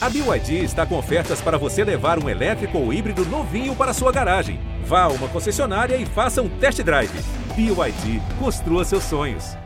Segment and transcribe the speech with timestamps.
[0.00, 4.12] A BYD está com ofertas para você levar um elétrico ou híbrido novinho para sua
[4.12, 4.60] garagem.
[4.84, 7.10] Vá a uma concessionária e faça um test drive.
[7.56, 9.56] BYD, construa seus sonhos.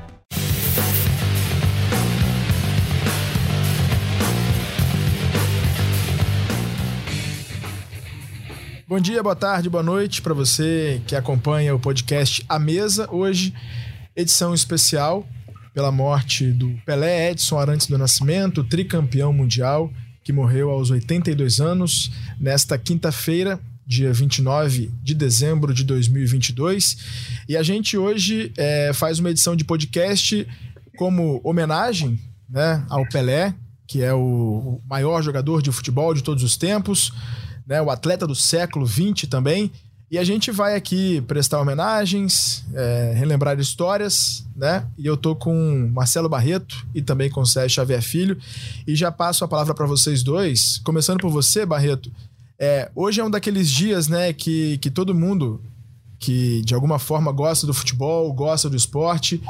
[8.88, 13.06] Bom dia, boa tarde, boa noite para você que acompanha o podcast A Mesa.
[13.12, 13.52] Hoje,
[14.16, 15.26] edição especial
[15.74, 19.90] pela morte do Pelé Edson Arantes do Nascimento, tricampeão mundial,
[20.22, 26.96] que morreu aos 82 anos, nesta quinta-feira, dia 29 de dezembro de 2022.
[27.48, 30.46] E a gente hoje é, faz uma edição de podcast
[30.96, 32.18] como homenagem
[32.48, 33.54] né, ao Pelé,
[33.86, 37.12] que é o maior jogador de futebol de todos os tempos
[37.66, 39.70] né, o atleta do século XX também.
[40.12, 44.86] E a gente vai aqui prestar homenagens, é, relembrar histórias, né?
[44.98, 48.36] E eu tô com Marcelo Barreto e também com Sérgio Xavier Filho.
[48.86, 50.82] E já passo a palavra para vocês dois.
[50.84, 52.12] Começando por você, Barreto.
[52.58, 55.62] É, hoje é um daqueles dias, né, que, que todo mundo
[56.18, 59.42] que de alguma forma gosta do futebol, gosta do esporte,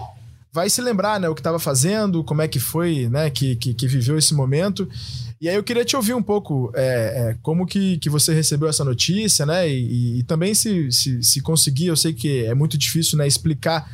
[0.52, 3.74] vai se lembrar, né, o que estava fazendo, como é que foi, né, que, que,
[3.74, 4.88] que viveu esse momento.
[5.42, 6.84] E aí eu queria te ouvir um pouco é,
[7.30, 9.68] é, como que, que você recebeu essa notícia, né?
[9.68, 13.90] E, e também se, se, se, conseguir, eu sei que é muito difícil né, explicar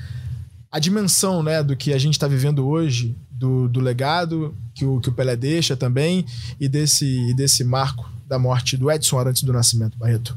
[0.70, 5.00] a dimensão né, do que a gente está vivendo hoje, do, do legado que o,
[5.00, 6.26] que o Pelé deixa também,
[6.60, 10.34] e desse, e desse marco da morte do Edson Arantes do Nascimento, Barreto.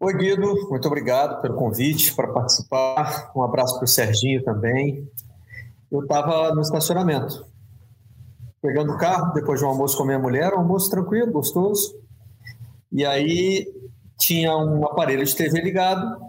[0.00, 3.30] Oi, Guido, muito obrigado pelo convite para participar.
[3.36, 5.08] Um abraço para o Serginho também.
[5.92, 7.46] Eu estava no estacionamento
[8.60, 11.96] pegando o carro, depois de um almoço com a minha mulher, um almoço tranquilo, gostoso.
[12.90, 13.66] E aí
[14.18, 16.20] tinha um aparelho de TV ligado,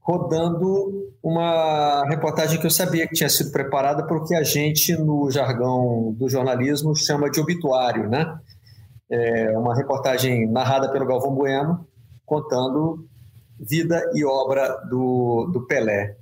[0.00, 6.14] rodando uma reportagem que eu sabia que tinha sido preparada porque a gente, no jargão
[6.16, 8.38] do jornalismo, chama de obituário, né?
[9.10, 11.86] É uma reportagem narrada pelo Galvão Bueno,
[12.24, 13.06] contando
[13.58, 16.16] vida e obra do, do Pelé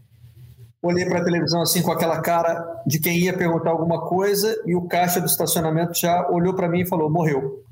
[0.83, 4.75] olhei para a televisão assim com aquela cara de quem ia perguntar alguma coisa e
[4.75, 7.65] o caixa do estacionamento já olhou para mim e falou: morreu.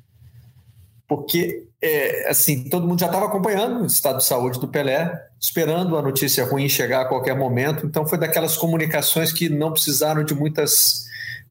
[1.07, 5.99] Porque, é, assim, todo mundo já estava acompanhando o estado de saúde do Pelé, esperando
[5.99, 7.87] a notícia ruim chegar a qualquer momento.
[7.87, 11.05] Então, foi daquelas comunicações que não precisaram de muitas,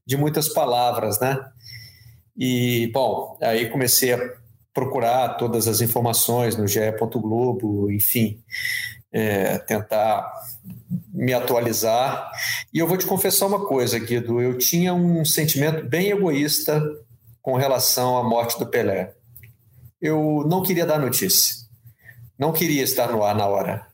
[0.04, 1.38] de muitas palavras, né?
[2.36, 4.32] E, bom, aí comecei a
[4.72, 6.80] procurar todas as informações no GE.
[7.14, 8.42] Globo, enfim,
[9.12, 10.28] é, tentar
[11.12, 12.30] me atualizar.
[12.72, 16.82] E eu vou te confessar uma coisa, Guido: eu tinha um sentimento bem egoísta
[17.40, 19.12] com relação à morte do Pelé.
[20.00, 21.54] Eu não queria dar notícia,
[22.38, 23.86] não queria estar no ar na hora.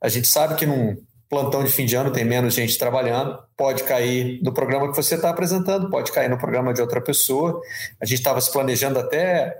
[0.00, 0.96] A gente sabe que num
[1.28, 5.14] plantão de fim de ano tem menos gente trabalhando, pode cair no programa que você
[5.14, 7.60] está apresentando, pode cair no programa de outra pessoa.
[8.00, 9.54] A gente estava se planejando até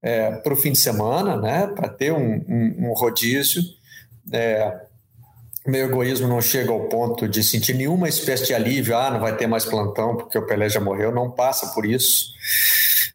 [0.00, 3.62] é, para o fim de semana, né, para ter um, um, um rodízio.
[4.32, 4.87] É,
[5.70, 9.36] meu egoísmo não chega ao ponto de sentir nenhuma espécie de alívio, ah, não vai
[9.36, 12.32] ter mais plantão porque o Pelé já morreu, não passa por isso.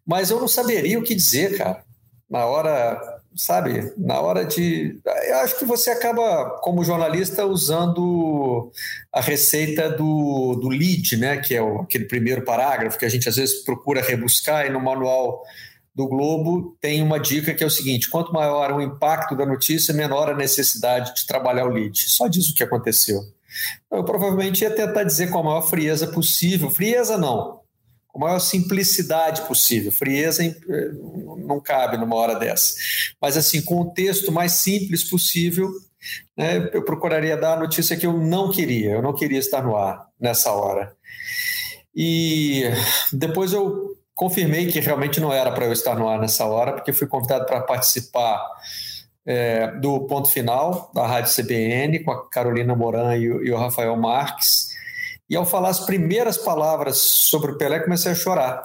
[0.06, 1.84] Mas eu não saberia o que dizer, cara.
[2.30, 3.00] Na hora,
[3.36, 5.00] sabe, na hora de.
[5.28, 8.72] Eu acho que você acaba, como jornalista, usando
[9.12, 11.38] a receita do, do lead, né?
[11.38, 14.80] Que é o, aquele primeiro parágrafo que a gente às vezes procura rebuscar e no
[14.80, 15.44] manual
[15.96, 19.94] do Globo tem uma dica que é o seguinte: quanto maior o impacto da notícia,
[19.94, 21.98] menor a necessidade de trabalhar o lead.
[21.98, 23.22] Só diz o que aconteceu.
[23.92, 26.72] Eu provavelmente ia tentar dizer com a maior frieza possível.
[26.72, 27.60] Frieza não,
[28.08, 29.92] com a maior simplicidade possível.
[29.92, 30.92] Frieza eh,
[31.46, 32.74] não cabe numa hora dessa.
[33.22, 35.70] Mas assim, com o texto mais simples possível,
[36.36, 38.92] né, eu procuraria dar a notícia que eu não queria.
[38.92, 40.96] Eu não queria estar no ar nessa hora.
[41.96, 42.64] E
[43.12, 46.94] depois eu confirmei que realmente não era para eu estar no ar nessa hora, porque
[46.94, 48.46] fui convidado para participar
[49.26, 53.58] é, do ponto final da Rádio CBN com a Carolina Moran e o, e o
[53.58, 54.70] Rafael Marques.
[55.30, 58.62] E ao falar as primeiras palavras sobre o Pelé, comecei a chorar.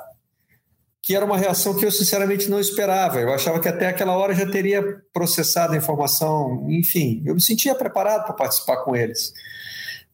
[1.00, 3.18] Que era uma reação que eu sinceramente não esperava.
[3.18, 7.74] Eu achava que até aquela hora já teria processado a informação, enfim, eu me sentia
[7.74, 9.33] preparado para participar com eles.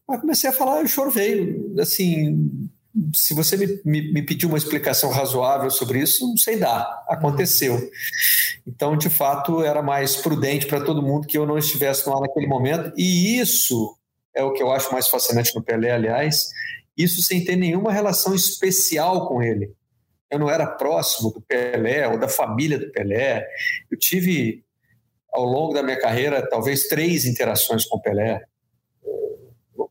[0.07, 1.75] Mas comecei a falar e o choro veio.
[1.79, 2.69] Assim,
[3.13, 7.03] se você me, me, me pedir uma explicação razoável sobre isso, não sei dar.
[7.07, 7.89] Aconteceu.
[8.65, 12.47] Então, de fato, era mais prudente para todo mundo que eu não estivesse ar naquele
[12.47, 12.93] momento.
[12.97, 13.97] E isso
[14.33, 16.49] é o que eu acho mais fascinante no Pelé, aliás.
[16.97, 19.73] Isso sem ter nenhuma relação especial com ele.
[20.31, 23.45] Eu não era próximo do Pelé ou da família do Pelé.
[23.91, 24.63] Eu tive,
[25.31, 28.41] ao longo da minha carreira, talvez três interações com o Pelé,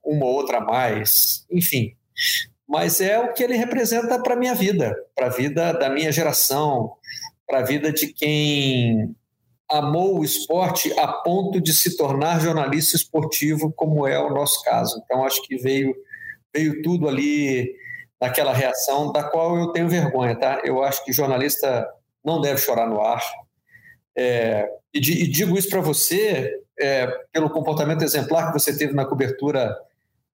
[0.02, 1.46] uma ou outra a mais.
[1.50, 1.94] Enfim,
[2.68, 6.10] mas é o que ele representa para a minha vida, para a vida da minha
[6.10, 6.94] geração,
[7.46, 9.14] para a vida de quem
[9.68, 15.00] amou o esporte a ponto de se tornar jornalista esportivo, como é o nosso caso.
[15.04, 15.94] Então, acho que veio,
[16.54, 17.74] veio tudo ali
[18.20, 20.60] naquela reação, da qual eu tenho vergonha, tá?
[20.64, 21.86] Eu acho que jornalista
[22.24, 23.22] não deve chorar no ar.
[24.16, 29.04] É, e, e, digo isso para você é, pelo comportamento exemplar que você teve na
[29.04, 29.76] cobertura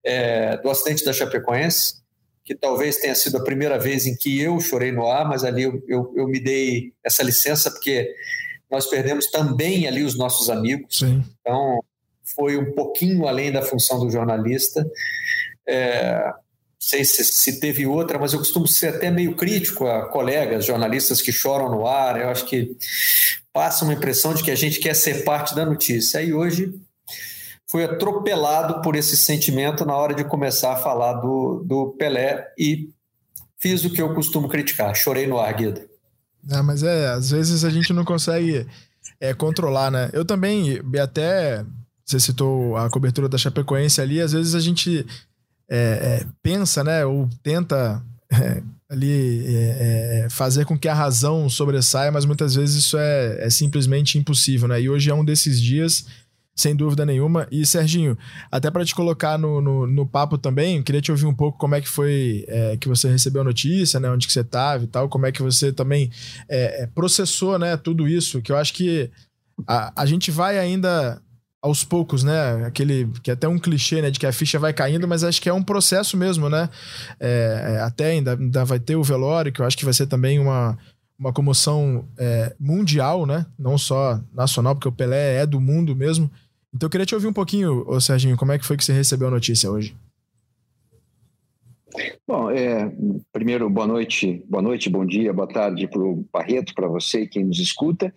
[0.05, 2.03] é, do acidente da Chapecoense,
[2.49, 5.65] que talvez tenha sido a primeira vez em que eu chorei no ar, mas ali
[5.65, 8.11] eu, eu, eu me dei essa licença, porque
[8.71, 11.01] nós perdemos também ali os nossos amigos.
[11.01, 11.23] Sim.
[11.43, 11.79] Então,
[12.35, 14.91] foi um pouquinho além da função do jornalista.
[15.69, 16.33] É,
[16.81, 21.21] sei se, se, teve outra, mas eu costumo ser até meio crítico a colegas jornalistas
[21.21, 22.19] que choram no ar.
[22.19, 22.75] Eu acho que
[23.53, 26.23] passa uma impressão de que a gente quer ser parte da notícia.
[26.23, 26.73] E hoje
[27.71, 32.89] fui atropelado por esse sentimento na hora de começar a falar do, do Pelé e
[33.59, 34.95] fiz o que eu costumo criticar.
[34.95, 35.81] Chorei no ar, Guido.
[36.51, 38.67] É, mas é, às vezes a gente não consegue
[39.21, 40.09] é, controlar, né?
[40.13, 41.65] Eu também, até
[42.05, 45.05] você citou a cobertura da Chapecoense ali, às vezes a gente
[45.69, 51.51] é, é, pensa, né, ou tenta é, ali é, é, fazer com que a razão
[51.51, 54.81] sobressaia, mas muitas vezes isso é, simplesmente impossível, né?
[54.81, 56.07] E hoje é um desses dias
[56.59, 57.47] sem dúvida nenhuma.
[57.53, 58.19] E, Serginho,
[58.51, 61.77] até para te colocar no, no, no, papo também, queria te ouvir um pouco como
[61.77, 64.11] é que foi é, que você recebeu a notícia, né?
[64.11, 66.11] Onde que você estava e tal, como é que você também
[66.49, 67.77] é, é, processou, né?
[67.77, 69.09] Tudo isso, que eu acho que
[69.69, 71.23] a, a gente vai ainda
[71.63, 72.67] aos poucos, né?
[72.67, 74.11] Aquele que é até um clichê, né?
[74.11, 76.69] De que a ficha vai caindo, mas acho que é um processo mesmo, né?
[77.21, 80.09] É, é até ainda, ainda vai ter o velório, que eu acho que vai ser
[80.09, 80.77] também uma,
[81.17, 83.47] uma comoção é, mundial, né?
[83.57, 86.29] Não só nacional, porque o Pelé é do mundo mesmo.
[86.75, 88.93] Então eu queria te ouvir um pouquinho, ô Serginho, como é que foi que você
[88.93, 89.97] recebeu a notícia hoje?
[92.27, 92.93] Bom, é,
[93.33, 97.45] primeiro, boa noite, boa noite, bom dia, boa tarde para o Barreto, para você quem
[97.45, 98.15] nos escuta.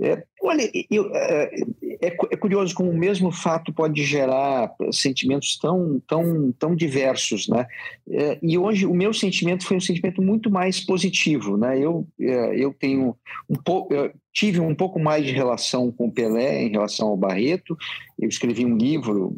[0.00, 1.54] É, olha, eu, é,
[2.00, 7.66] é, é, curioso como o mesmo fato pode gerar sentimentos tão, tão, tão diversos, né?
[8.08, 11.78] É, e hoje o meu sentimento foi um sentimento muito mais positivo, né?
[11.78, 13.14] Eu, é, eu tenho
[13.48, 13.94] um pouco,
[14.32, 17.76] tive um pouco mais de relação com o Pelé em relação ao Barreto.
[18.18, 19.36] Eu escrevi um livro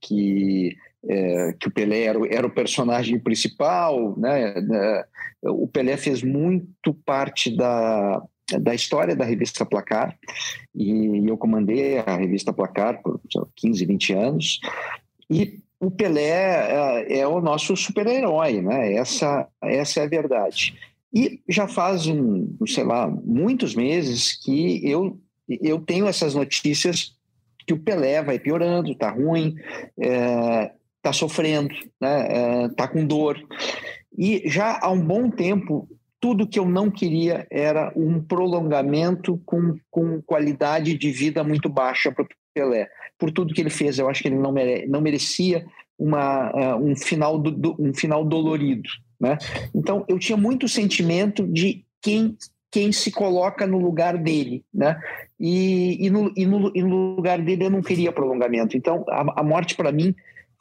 [0.00, 0.76] que
[1.08, 4.54] é, que o Pelé era, era, o personagem principal, né?
[4.54, 5.04] É,
[5.50, 8.22] o Pelé fez muito parte da,
[8.60, 10.16] da história da revista Placar
[10.74, 13.20] e eu comandei a revista Placar por
[13.56, 14.60] 15, 20 anos
[15.28, 18.94] e o Pelé é, é o nosso super-herói, né?
[18.94, 20.78] Essa, essa é a verdade.
[21.12, 25.18] E já faz, um, sei lá, muitos meses que eu,
[25.48, 27.16] eu tenho essas notícias
[27.66, 29.56] que o Pelé vai piorando, tá ruim,
[30.00, 30.70] é,
[31.02, 32.66] está sofrendo, né?
[32.66, 33.36] está é, com dor.
[34.16, 35.88] E já há um bom tempo,
[36.20, 42.12] tudo que eu não queria era um prolongamento com, com qualidade de vida muito baixa
[42.12, 42.88] para o Pelé.
[43.18, 45.66] Por tudo que ele fez, eu acho que ele não, mere, não merecia
[45.98, 48.88] uma, uh, um, final do, do, um final dolorido.
[49.20, 49.36] Né?
[49.74, 52.36] Então, eu tinha muito sentimento de quem
[52.72, 54.98] quem se coloca no lugar dele, né?
[55.38, 58.78] E, e, no, e, no, e no lugar dele eu não queria prolongamento.
[58.78, 60.14] Então, a, a morte para mim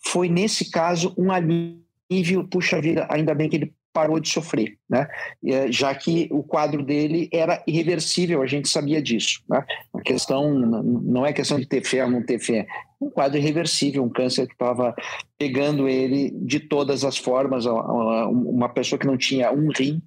[0.03, 5.07] foi, nesse caso, um alívio, puxa vida, ainda bem que ele parou de sofrer, né?
[5.45, 9.43] Eh, já que o quadro dele era irreversível, a gente sabia disso.
[9.49, 9.63] Né?
[9.93, 12.65] A questão não é questão de ter fé ou não ter fé,
[13.01, 14.95] um quadro irreversível, um câncer que estava
[15.37, 20.01] pegando ele de todas as formas, uma pessoa que não tinha um rim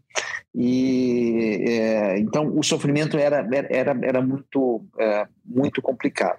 [0.54, 6.38] e é, então o sofrimento era era era muito é, muito complicado.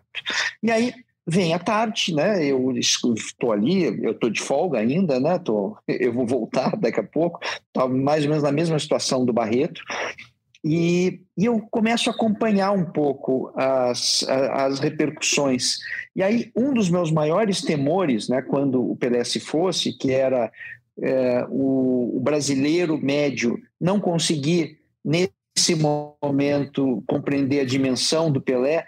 [0.63, 0.93] E aí
[1.27, 2.45] vem à tarde, né?
[2.45, 5.39] Eu estou ali, eu estou de folga ainda, né?
[5.39, 9.33] Tô, eu vou voltar daqui a pouco, estou mais ou menos na mesma situação do
[9.33, 9.81] Barreto.
[10.67, 15.77] E, e, eu começo a acompanhar um pouco as, as repercussões.
[16.15, 20.51] E aí, um dos meus maiores temores, né, quando o Pelé se fosse, que era
[20.99, 28.87] é, o, o brasileiro médio não conseguir, nesse momento, compreender a dimensão do Pelé,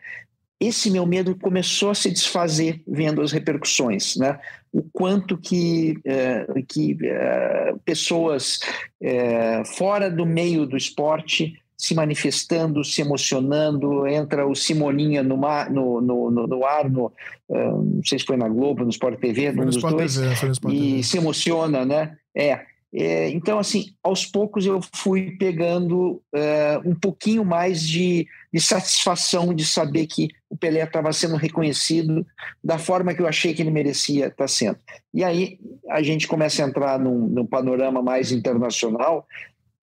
[0.60, 4.40] esse meu medo começou a se desfazer vendo as repercussões, né?
[4.72, 8.60] O quanto que, é, que é, pessoas
[9.02, 15.70] é, fora do meio do esporte se manifestando, se emocionando, entra o Simoninha no, mar,
[15.70, 17.14] no, no, no, no ar, no,
[17.48, 20.52] não sei se foi na Globo, no Sport TV, foi no, Sport dois, TV, no
[20.54, 21.04] Sport e TV.
[21.04, 22.18] se emociona, né?
[22.36, 28.62] É, É, então, assim, aos poucos eu fui pegando é, um pouquinho mais de, de,
[28.62, 32.26] satisfação de saber que o Pelé estava sendo reconhecido
[32.64, 34.80] da forma que eu achei que ele merecia estar sendo.
[35.14, 39.28] E aí a gente começa a entrar num, num panorama mais internacional,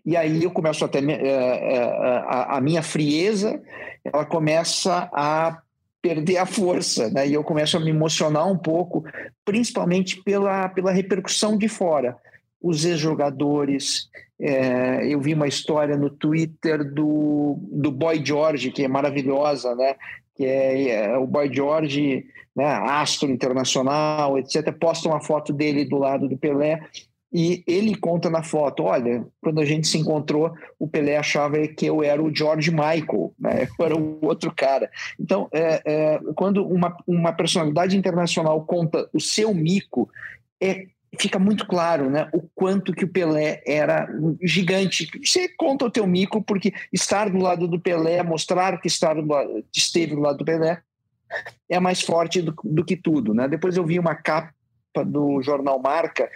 [0.04, 1.78] e aí eu começo até é,
[2.26, 3.62] a, a minha frieza,
[4.02, 5.60] ela começa a
[6.02, 7.26] perder a força, né?
[7.26, 9.04] E eu começo a me emocionar um pouco,
[9.42, 12.18] principalmente pela, pela repercussão de fora.
[12.66, 14.08] Os ex-jogadores,
[14.40, 19.94] é, eu vi uma história no Twitter do, do Boy George, que é maravilhosa, né?
[20.34, 22.24] Que é, é o Boy George,
[22.56, 24.72] né, astro internacional, etc.
[24.72, 26.80] Posta uma foto dele do lado do Pelé
[27.34, 31.84] e ele conta na foto: olha, quando a gente se encontrou, o Pelé achava que
[31.84, 33.66] eu era o George Michael, né?
[33.76, 34.88] eu era o outro cara.
[35.18, 40.08] Então, é, é, quando uma, uma personalidade internacional conta o seu mico,
[40.62, 40.86] é,
[41.18, 44.08] fica muito claro né, o quanto que o Pelé era
[44.42, 45.08] gigante.
[45.22, 49.26] Você conta o teu mico porque estar do lado do Pelé, mostrar que estar do
[49.26, 50.80] lado, esteve do lado do Pelé,
[51.68, 53.34] é mais forte do, do que tudo.
[53.34, 53.48] Né?
[53.48, 54.52] Depois eu vi uma capa
[55.04, 56.30] do jornal Marca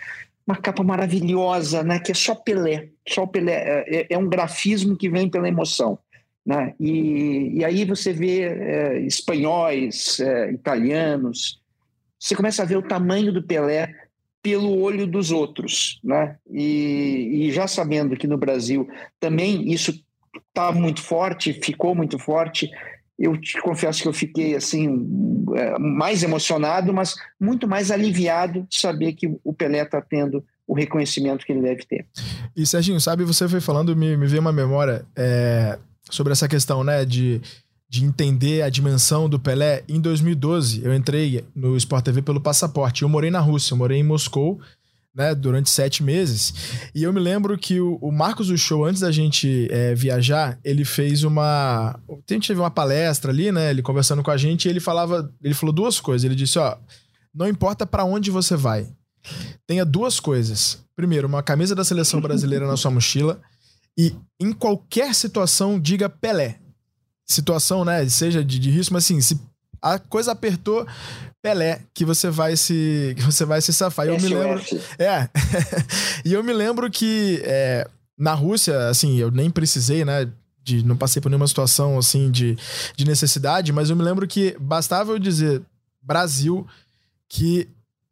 [0.49, 1.99] uma capa maravilhosa, né?
[1.99, 3.53] Que é só Pelé, só Pelé.
[3.53, 5.99] É, é, é um grafismo que vem pela emoção.
[6.45, 6.75] Né?
[6.81, 11.61] E, e aí você vê é, espanhóis, é, italianos,
[12.19, 13.95] você começa a ver o tamanho do Pelé
[14.43, 16.37] pelo olho dos outros, né?
[16.51, 19.93] E, e já sabendo que no Brasil também isso
[20.49, 22.71] está muito forte, ficou muito forte,
[23.19, 25.07] eu te confesso que eu fiquei assim
[25.57, 30.75] é, mais emocionado, mas muito mais aliviado de saber que o Pelé está tendo o
[30.75, 32.07] reconhecimento que ele deve ter.
[32.55, 35.79] E Serginho, sabe, você foi falando, me, me veio uma memória é,
[36.09, 37.41] sobre essa questão, né, de,
[37.89, 39.83] de entender a dimensão do Pelé.
[39.89, 43.03] Em 2012, eu entrei no Sport TV pelo passaporte.
[43.03, 44.61] Eu morei na Rússia, eu morei em Moscou
[45.19, 46.55] né, durante sete meses.
[46.95, 50.59] E eu me lembro que o, o Marcos do Show, antes da gente é, viajar,
[50.63, 51.99] ele fez uma.
[52.09, 53.71] A gente teve uma palestra ali, né?
[53.71, 55.33] Ele conversando com a gente, e ele falava.
[55.43, 56.25] Ele falou duas coisas.
[56.25, 56.77] Ele disse: ó,
[57.35, 58.87] não importa para onde você vai,
[59.67, 60.79] tenha duas coisas.
[60.95, 63.41] Primeiro, uma camisa da seleção brasileira na sua mochila.
[63.97, 66.61] E em qualquer situação, diga Pelé.
[67.29, 68.09] Situação, né?
[68.09, 69.39] Seja de, de risco, mas assim, se
[69.81, 70.87] a coisa apertou,
[71.43, 74.07] Pelé, que você vai se que você vai se safar.
[74.07, 74.63] E eu me lembro,
[74.99, 75.29] é.
[76.25, 80.29] e eu me lembro que é, na Rússia, assim, eu nem precisei, né,
[80.65, 82.57] de não passei por nenhuma situação assim de,
[82.97, 85.63] de necessidade, mas eu me lembro que bastava eu dizer
[86.03, 86.67] Brasil
[87.29, 87.69] que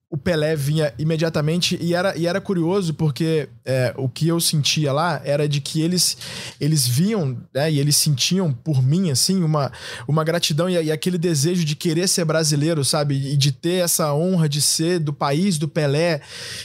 [0.08, 4.92] o Pelé vinha imediatamente e era, e era curioso porque é, o que eu sentia
[4.92, 6.16] lá era de que eles
[6.60, 9.72] eles viam né, e eles sentiam por mim assim uma,
[10.06, 13.16] uma gratidão e, e, aquele desejo de querer ser brasileiro sabe?
[13.16, 16.20] E de ter essa honra de ser do país do Pelé.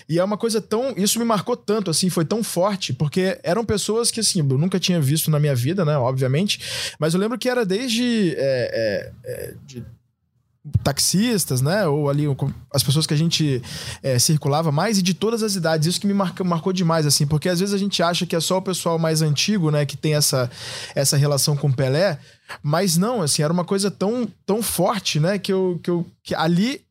[0.07, 3.65] E é uma coisa tão isso me marcou tanto assim foi tão forte porque eram
[3.65, 7.39] pessoas que assim eu nunca tinha visto na minha vida né obviamente mas eu lembro
[7.39, 9.83] que era desde é, é, é de,
[10.83, 11.87] taxistas, né?
[11.87, 12.25] Ou ali
[12.73, 13.61] as pessoas que a gente
[14.03, 15.87] é, circulava mais e de todas as idades.
[15.87, 18.39] Isso que me marcou, marcou demais, assim, porque às vezes a gente acha que é
[18.39, 20.49] só o pessoal mais antigo, né, que tem essa,
[20.93, 22.19] essa relação com Pelé,
[22.61, 26.35] mas não, assim, era uma coisa tão, tão forte, né, que eu, que eu que
[26.35, 26.81] ali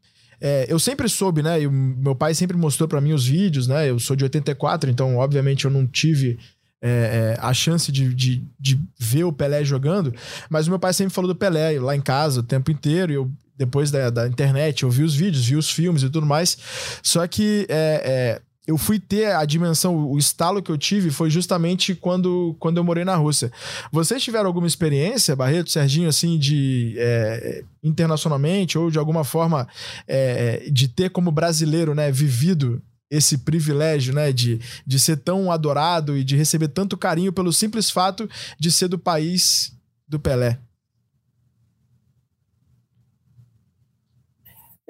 [0.41, 1.61] é, eu sempre soube, né?
[1.61, 3.91] E meu pai sempre mostrou para mim os vídeos, né?
[3.91, 6.39] Eu sou de 84, então, obviamente, eu não tive
[6.83, 10.15] é, é, a chance de, de, de, ver o Pelé jogando,
[10.49, 13.17] mas o meu pai sempre falou do Pelé lá em casa o tempo inteiro, e
[13.17, 16.57] eu depois da, da internet, eu vi os vídeos, vi os filmes e tudo mais.
[17.02, 18.02] Só que é,
[18.38, 22.79] é, eu fui ter a dimensão, o estalo que eu tive foi justamente quando, quando
[22.79, 23.52] eu morei na Rússia.
[23.93, 29.69] Vocês tiveram alguma experiência, Barreto, Serginho, assim, de é, internacionalmente ou de alguma forma
[30.09, 36.17] é, de ter como brasileiro, né, vivido esse privilégio, né, de, de ser tão adorado
[36.17, 38.26] e de receber tanto carinho pelo simples fato
[38.59, 39.71] de ser do país
[40.09, 40.59] do Pelé?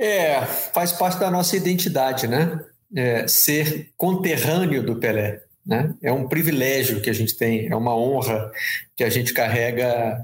[0.00, 0.40] É,
[0.72, 2.58] faz parte da nossa identidade, né?
[2.96, 5.42] É, ser conterrâneo do Pelé.
[5.64, 5.94] Né?
[6.02, 8.50] É um privilégio que a gente tem, é uma honra
[8.96, 10.18] que a gente carrega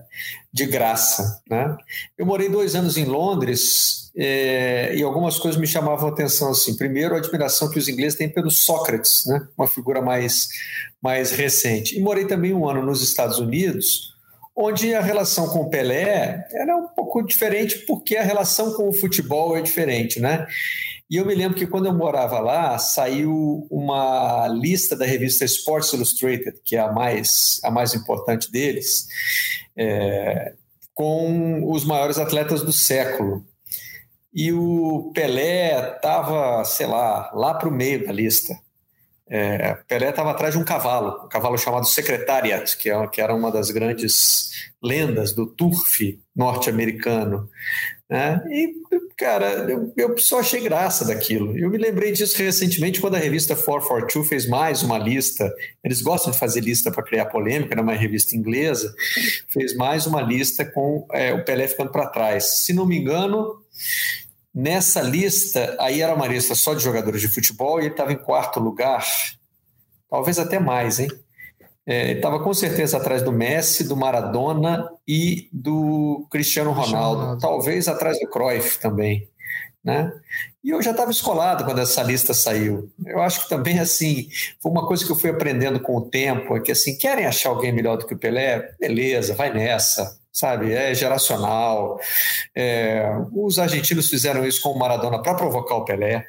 [0.50, 1.42] de graça.
[1.48, 1.76] Né?
[2.16, 6.50] Eu morei dois anos em Londres é, e algumas coisas me chamavam a atenção.
[6.50, 6.74] Assim.
[6.74, 9.46] Primeiro, a admiração que os ingleses têm pelo Sócrates, né?
[9.56, 10.48] uma figura mais,
[11.02, 11.96] mais recente.
[11.96, 14.15] E morei também um ano nos Estados Unidos,
[14.56, 18.92] onde a relação com o Pelé era um pouco diferente, porque a relação com o
[18.92, 20.46] futebol é diferente, né?
[21.08, 25.92] E eu me lembro que quando eu morava lá, saiu uma lista da revista Sports
[25.92, 29.06] Illustrated, que é a mais, a mais importante deles,
[29.76, 30.54] é,
[30.94, 33.46] com os maiores atletas do século.
[34.34, 38.58] E o Pelé estava, sei lá, lá para o meio da lista.
[39.28, 43.34] É, Pelé estava atrás de um cavalo, um cavalo chamado Secretariat, que, é, que era
[43.34, 44.50] uma das grandes
[44.82, 47.48] lendas do turf norte-americano.
[48.08, 48.40] Né?
[48.48, 48.72] E,
[49.16, 51.58] cara, eu, eu só achei graça daquilo.
[51.58, 55.52] Eu me lembrei disso recentemente quando a revista 442 fez mais uma lista.
[55.82, 58.94] Eles gostam de fazer lista para criar polêmica, era uma revista inglesa.
[59.48, 62.60] Fez mais uma lista com é, o Pelé ficando para trás.
[62.60, 63.60] Se não me engano,
[64.56, 68.16] nessa lista, aí era uma lista só de jogadores de futebol e ele estava em
[68.16, 69.06] quarto lugar.
[70.08, 71.08] Talvez até mais, hein?
[71.84, 77.40] É, estava com certeza atrás do Messi, do Maradona e do Cristiano Ronaldo, Ronaldo.
[77.40, 79.28] talvez atrás do Cruyff também.
[79.84, 80.10] Né?
[80.64, 82.90] E eu já estava escolado quando essa lista saiu.
[83.04, 84.28] Eu acho que também, assim,
[84.60, 87.50] foi uma coisa que eu fui aprendendo com o tempo, é que, assim, querem achar
[87.50, 88.74] alguém melhor do que o Pelé?
[88.80, 90.74] Beleza, vai nessa, sabe?
[90.74, 91.98] É geracional.
[92.54, 96.26] É, os argentinos fizeram isso com o Maradona para provocar o Pelé.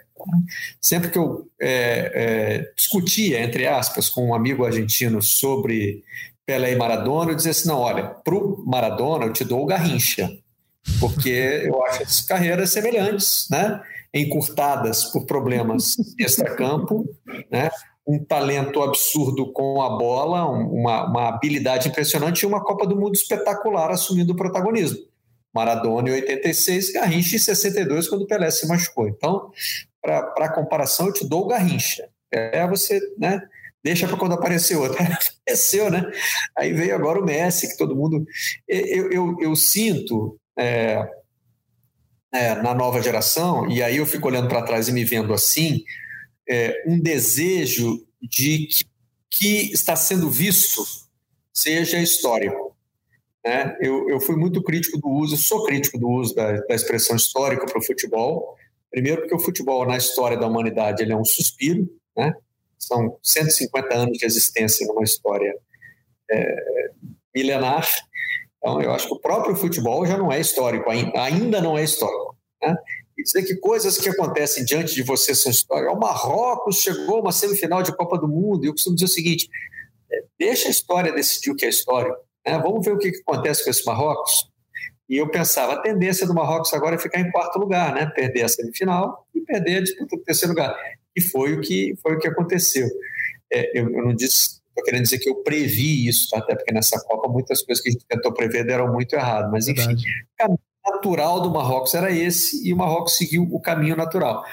[0.79, 6.03] Sempre que eu é, é, discutia, entre aspas, com um amigo argentino sobre
[6.45, 9.65] Pelé e Maradona, eu dizia assim: não, olha, para o Maradona eu te dou o
[9.65, 10.31] Garrincha,
[11.01, 11.29] porque
[11.65, 13.81] eu acho as carreiras semelhantes, né?
[14.13, 17.05] encurtadas por problemas extracampo,
[17.51, 17.69] né?
[18.07, 23.15] Um talento absurdo com a bola, uma, uma habilidade impressionante e uma Copa do Mundo
[23.15, 24.99] espetacular assumindo o protagonismo.
[25.53, 29.07] Maradona em 86, Garrincha em 62, quando o Pelé se machucou.
[29.07, 29.51] Então,
[30.01, 32.07] para comparação, eu te dou o Garrincha.
[32.31, 33.41] É você, né?
[33.83, 34.97] Deixa para quando aparecer outro.
[35.41, 36.09] Apareceu, né?
[36.57, 38.25] Aí veio agora o Messi, que todo mundo.
[38.67, 41.09] Eu, eu, eu sinto é,
[42.33, 45.83] é, na nova geração, e aí eu fico olhando para trás e me vendo assim,
[46.49, 48.85] é, um desejo de que,
[49.29, 50.83] que está sendo visto
[51.53, 52.75] seja histórico.
[53.45, 53.77] Né?
[53.81, 57.65] Eu, eu fui muito crítico do uso, sou crítico do uso da, da expressão histórica
[57.65, 58.57] para o futebol,
[58.89, 62.33] Primeiro, porque o futebol, na história da humanidade, ele é um suspiro, né?
[62.79, 65.53] São 150 anos de existência numa história
[66.31, 66.91] é,
[67.35, 67.87] milenar.
[68.57, 72.35] Então, eu acho que o próprio futebol já não é histórico, ainda não é histórico.
[72.61, 72.75] Né?
[73.17, 75.93] E dizer que coisas que acontecem diante de você são históricas.
[75.93, 79.09] O Marrocos chegou a uma semifinal de Copa do Mundo, e eu costumo dizer o
[79.09, 79.49] seguinte:
[80.11, 82.17] é, deixa a história decidir o que é histórico.
[82.45, 82.57] Né?
[82.59, 84.49] Vamos ver o que, que acontece com esse Marrocos.
[85.09, 88.05] E eu pensava, a tendência do Marrocos agora é ficar em quarto lugar, né?
[88.07, 90.75] Perder a semifinal e perder a disputa do terceiro lugar.
[91.15, 92.87] E foi o que, foi o que aconteceu.
[93.51, 96.99] É, eu, eu, não disse, estou querendo dizer que eu previ isso, até porque nessa
[97.05, 99.49] Copa muitas coisas que a gente tentou prever deram muito errado.
[99.49, 100.59] Mas, enfim, Verdade.
[100.91, 104.43] Natural do Marrocos era esse e o Marrocos seguiu o caminho natural.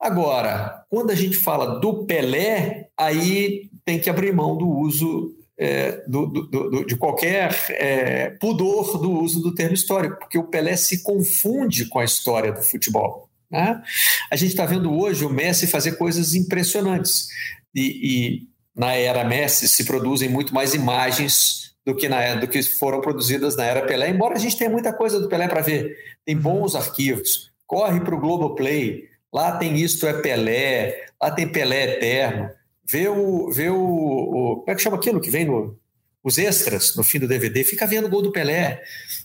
[0.00, 6.04] Agora, quando a gente fala do Pelé, aí tem que abrir mão do uso é,
[6.06, 10.76] do, do, do, de qualquer é, pudor do uso do termo histórico, porque o Pelé
[10.76, 13.30] se confunde com a história do futebol.
[13.50, 13.80] Né?
[14.30, 17.28] A gente está vendo hoje o Messi fazer coisas impressionantes.
[17.74, 22.62] E, e, na era Messi se produzem muito mais imagens do que, na, do que
[22.62, 25.96] foram produzidas na era Pelé, embora a gente tenha muita coisa do Pelé para ver.
[26.24, 27.52] Tem bons arquivos.
[27.66, 32.50] Corre para o Globoplay, lá tem Isto é Pelé, lá tem Pelé Eterno
[32.88, 33.50] vê o.
[33.50, 35.78] Vê o, o como é que chama aquilo que vem no.
[36.22, 38.82] Os extras no fim do DVD, fica vendo o gol do Pelé.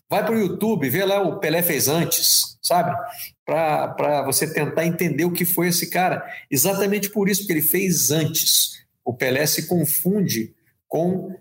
[0.07, 2.95] Vai para o YouTube, vê lá o Pelé fez antes, sabe?
[3.43, 6.23] Para você tentar entender o que foi esse cara.
[6.49, 8.83] Exatamente por isso, que ele fez antes.
[9.03, 10.53] O Pelé se confunde
[10.87, 11.35] com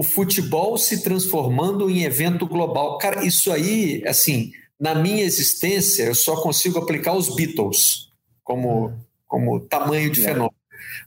[0.00, 2.96] o futebol se transformando em evento global.
[2.96, 8.10] Cara, isso aí, assim, na minha existência, eu só consigo aplicar os Beatles
[8.42, 8.94] como,
[9.28, 10.24] como tamanho de é.
[10.24, 10.54] fenômeno.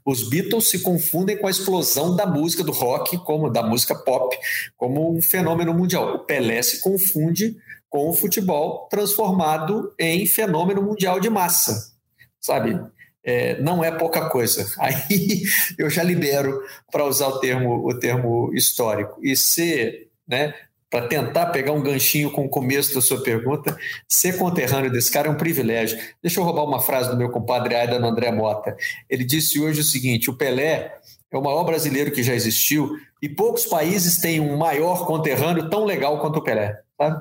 [0.05, 4.37] Os Beatles se confundem com a explosão da música do rock, como da música pop,
[4.77, 6.13] como um fenômeno mundial.
[6.13, 7.57] O Pelé se confunde
[7.89, 11.95] com o futebol transformado em fenômeno mundial de massa,
[12.39, 12.79] sabe?
[13.23, 14.65] É, não é pouca coisa.
[14.79, 15.43] Aí
[15.77, 19.19] eu já libero para usar o termo, o termo histórico.
[19.23, 20.53] E ser né,
[20.93, 23.75] para tentar pegar um ganchinho com o começo da sua pergunta,
[24.07, 25.97] ser conterrâneo desse cara é um privilégio.
[26.21, 28.77] Deixa eu roubar uma frase do meu compadre Aidan André Mota.
[29.09, 30.95] Ele disse hoje o seguinte: o Pelé
[31.31, 35.83] é o maior brasileiro que já existiu e poucos países têm um maior conterrâneo tão
[35.83, 36.79] legal quanto o Pelé.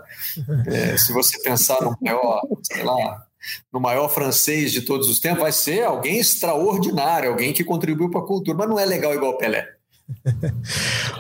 [0.67, 3.27] É, se você pensar no maior, sei lá,
[3.72, 8.20] no maior francês de todos os tempos, vai ser alguém extraordinário, alguém que contribuiu para
[8.20, 9.68] a cultura, mas não é legal igual o Pelé.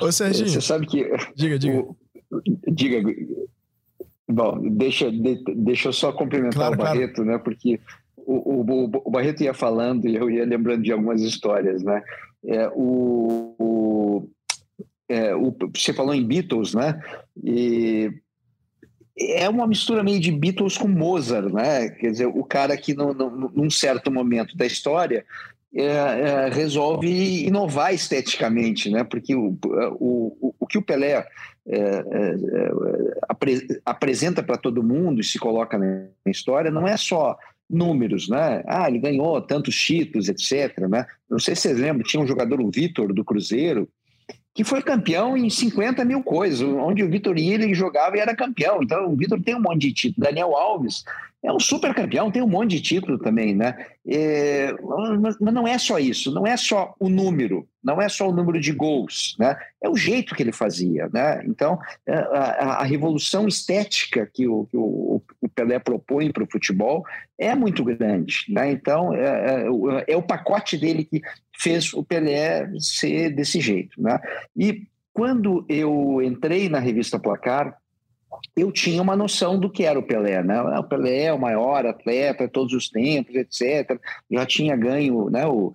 [0.00, 0.48] Ô, Serginho.
[0.48, 1.08] Você sabe que.
[1.34, 1.80] Diga, diga.
[1.80, 1.96] O,
[2.70, 3.02] Diga.
[4.28, 5.10] Bom, deixa,
[5.54, 7.30] deixa eu só cumprimentar claro, o Barreto, claro.
[7.30, 7.38] né?
[7.38, 7.80] Porque
[8.16, 12.02] o, o, o, Barreto ia falando e eu ia lembrando de algumas histórias, né?
[12.44, 14.28] É, o, o,
[15.08, 17.00] é, o, você falou em Beatles, né?
[17.44, 18.10] E
[19.18, 21.90] é uma mistura meio de Beatles com Mozart, né?
[21.90, 25.24] Quer dizer, o cara que no, no, num certo momento da história
[25.74, 29.04] é, é, resolve inovar esteticamente, né?
[29.04, 29.56] Porque o,
[29.98, 31.26] o, o, que o Pelé é,
[31.66, 32.70] é, é
[33.28, 37.36] apre, apresenta para todo mundo e se coloca na história não é só
[37.68, 38.62] números, né?
[38.66, 40.78] Ah, ele ganhou tantos títulos, etc.
[40.88, 41.06] Né?
[41.28, 43.88] Não sei se vocês lembram, tinha um jogador, o Vitor, do Cruzeiro,
[44.54, 48.82] que foi campeão em 50 mil coisas, onde o Vitor ele jogava e era campeão.
[48.82, 50.26] Então, o Vitor tem um monte de título.
[50.26, 51.04] Daniel Alves
[51.42, 53.86] é um super campeão, tem um monte de título também, né?
[54.06, 54.72] É,
[55.18, 58.32] mas, mas, não é só isso, não é só o número, não é só o
[58.32, 59.56] número de gols, né?
[59.82, 61.42] É o jeito que ele fazia, né?
[61.46, 66.50] Então, é, a, a revolução estética que o, que o, o Pelé propõe para o
[66.50, 67.04] futebol
[67.36, 68.70] é muito grande, né?
[68.70, 71.20] Então, é, é, é o pacote dele que
[71.58, 74.20] fez o Pelé ser desse jeito, né?
[74.56, 77.76] E quando eu entrei na revista Placar,
[78.56, 80.56] eu tinha uma noção do que era o Pelé, né?
[80.56, 83.98] Ah, o Pelé é o maior atleta de todos os tempos, etc.
[84.30, 85.74] Já tinha ganho né, o,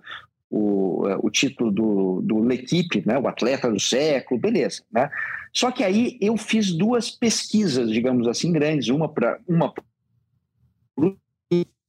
[0.50, 4.82] o, o título do, do L'Equipe, né, o atleta do século, beleza.
[4.90, 5.08] Né?
[5.52, 9.72] Só que aí eu fiz duas pesquisas, digamos assim, grandes, uma para uma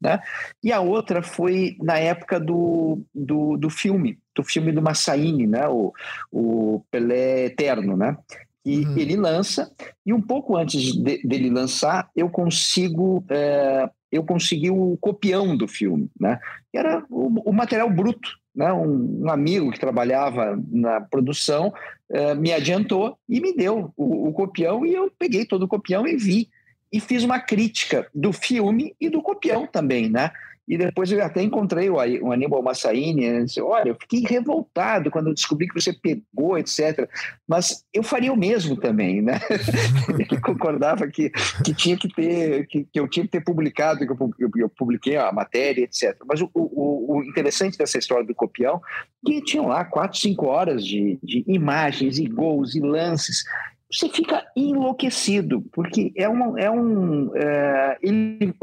[0.01, 0.21] né?
[0.63, 5.67] E a outra foi na época do, do, do filme, do filme do Massaini, né?
[5.67, 5.93] o,
[6.31, 8.17] o Pelé Eterno, né?
[8.65, 8.97] E uhum.
[8.97, 9.71] ele lança,
[10.05, 15.67] e um pouco antes de, dele lançar, eu consigo é, eu consegui o copião do
[15.67, 16.39] filme, né?
[16.73, 18.71] Era o, o material bruto, né?
[18.73, 21.73] Um, um, amigo que trabalhava na produção
[22.09, 26.07] é, me adiantou e me deu o, o copião e eu peguei todo o copião
[26.07, 26.49] e vi
[26.91, 30.31] e fiz uma crítica do filme e do copião também, né?
[30.69, 33.41] E depois eu até encontrei o Aníbal Massaini, né?
[33.41, 37.10] disse, olha, eu fiquei revoltado quando eu descobri que você pegou, etc.
[37.47, 39.39] Mas eu faria o mesmo também, né?
[40.13, 41.32] Ele concordava que,
[41.65, 45.17] que tinha que ter, que, que eu tinha que ter publicado, que eu, eu publiquei
[45.17, 46.15] a matéria, etc.
[46.27, 48.79] Mas o, o, o, interessante dessa história do copião,
[49.25, 53.43] que tinham lá quatro, cinco horas de, de imagens e gols e lances
[53.91, 57.36] você fica enlouquecido, porque é, uma, é um.
[57.36, 58.53] É, ele,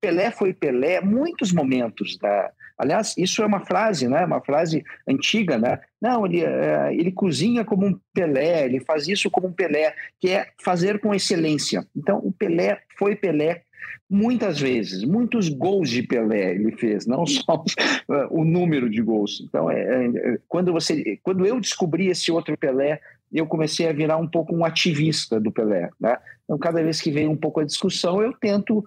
[0.00, 2.50] Pelé foi Pelé muitos momentos da.
[2.78, 4.24] Aliás, isso é uma frase, né?
[4.24, 5.80] Uma frase antiga, né?
[6.00, 10.30] Não, ele, é, ele cozinha como um Pelé, ele faz isso como um Pelé, que
[10.30, 11.86] é fazer com excelência.
[11.94, 13.62] Então, o Pelé foi Pelé
[14.08, 17.62] muitas vezes, muitos gols de Pelé ele fez, não só
[18.30, 19.40] o número de gols.
[19.46, 23.00] Então, é, é, quando você, quando eu descobri esse outro Pelé,
[23.32, 26.16] eu comecei a virar um pouco um ativista do Pelé, né?
[26.44, 28.84] Então, cada vez que vem um pouco a discussão, eu tento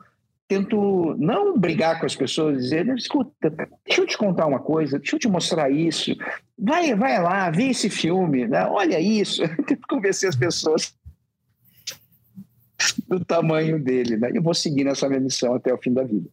[0.53, 3.49] tento não brigar com as pessoas, dizer, escuta,
[3.85, 6.15] deixa eu te contar uma coisa, deixa eu te mostrar isso,
[6.57, 8.65] vai, vai lá, vê esse filme, né?
[8.67, 10.93] olha isso, tento convencer as pessoas
[13.07, 14.29] do tamanho dele, né?
[14.33, 16.29] Eu vou seguir nessa minha missão até o fim da vida.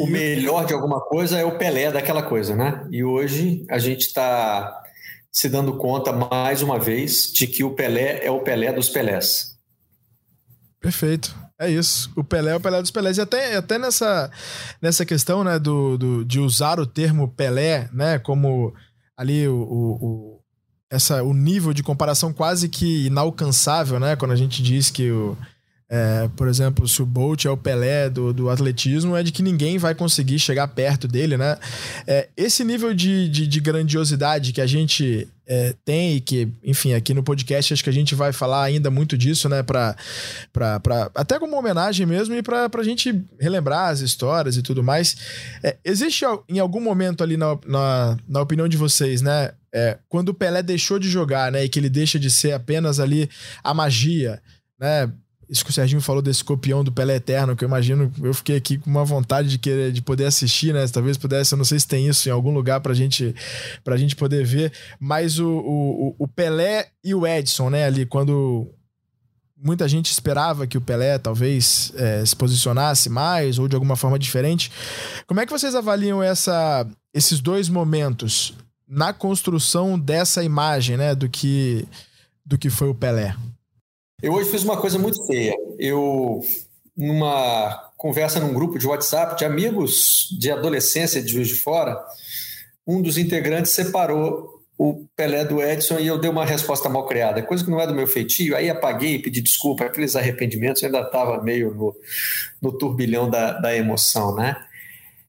[0.00, 2.86] O melhor de alguma coisa é o Pelé daquela coisa, né?
[2.90, 4.82] E hoje a gente está
[5.30, 9.56] se dando conta mais uma vez de que o Pelé é o Pelé dos Pelés.
[10.80, 11.45] Perfeito.
[11.58, 12.12] É isso.
[12.14, 13.16] O Pelé é o Pelé dos Pelés.
[13.16, 14.30] E até, até nessa,
[14.80, 18.74] nessa questão, né, do, do, de usar o termo Pelé, né, como
[19.16, 20.40] ali o, o, o,
[20.90, 25.36] essa, o nível de comparação quase que inalcançável, né, quando a gente diz que o
[25.88, 29.40] é, por exemplo, se o Bolt é o Pelé do, do atletismo, é de que
[29.40, 31.56] ninguém vai conseguir chegar perto dele, né?
[32.04, 36.92] É, esse nível de, de, de, grandiosidade que a gente é, tem e que, enfim,
[36.92, 39.62] aqui no podcast acho que a gente vai falar ainda muito disso, né?
[39.62, 39.94] Pra,
[40.52, 44.82] pra, pra, até como homenagem mesmo e pra, pra gente relembrar as histórias e tudo
[44.82, 45.16] mais.
[45.62, 49.52] É, existe em algum momento ali na, na, na opinião de vocês, né?
[49.72, 51.64] É, quando o Pelé deixou de jogar, né?
[51.64, 53.30] E que ele deixa de ser apenas ali
[53.62, 54.42] a magia,
[54.80, 55.08] né?
[55.48, 58.56] Isso que o Serginho falou desse copião do Pelé Eterno, que eu imagino, eu fiquei
[58.56, 60.86] aqui com uma vontade de querer de poder assistir, né?
[60.88, 63.34] Talvez pudesse, eu não sei se tem isso em algum lugar pra gente,
[63.84, 64.72] pra gente poder ver.
[64.98, 67.84] Mas o, o, o Pelé e o Edson, né?
[67.84, 68.68] Ali, quando
[69.56, 74.18] muita gente esperava que o Pelé talvez é, se posicionasse mais ou de alguma forma
[74.18, 74.70] diferente.
[75.26, 78.54] Como é que vocês avaliam essa, esses dois momentos
[78.86, 81.14] na construção dessa imagem, né?
[81.14, 81.86] Do que,
[82.44, 83.34] do que foi o Pelé?
[84.22, 85.54] Eu hoje fiz uma coisa muito feia.
[85.78, 86.40] Eu,
[86.96, 92.02] numa conversa num grupo de WhatsApp de amigos de adolescência de Juiz de Fora,
[92.86, 97.42] um dos integrantes separou o Pelé do Edson e eu dei uma resposta mal criada,
[97.42, 98.56] coisa que não é do meu feitio.
[98.56, 101.94] Aí apaguei, pedi desculpa, aqueles arrependimentos, eu ainda estava meio no,
[102.60, 104.56] no turbilhão da, da emoção, né?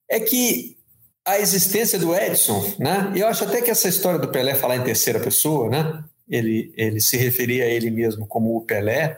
[0.09, 0.77] É que
[1.25, 3.11] a existência do Edson, né?
[3.15, 6.03] Eu acho até que essa história do Pelé falar em terceira pessoa, né?
[6.29, 9.17] Ele, ele se referia a ele mesmo como o Pelé,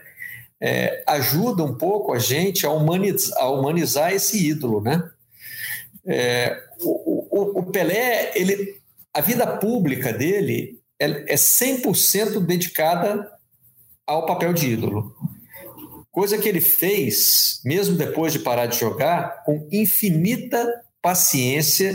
[0.61, 5.09] é, ajuda um pouco a gente a humanizar, a humanizar esse ídolo, né?
[6.05, 8.79] É, o, o, o Pelé, ele,
[9.13, 13.31] a vida pública dele é, é 100% dedicada
[14.05, 15.15] ao papel de ídolo.
[16.11, 20.67] Coisa que ele fez, mesmo depois de parar de jogar, com infinita
[21.01, 21.93] paciência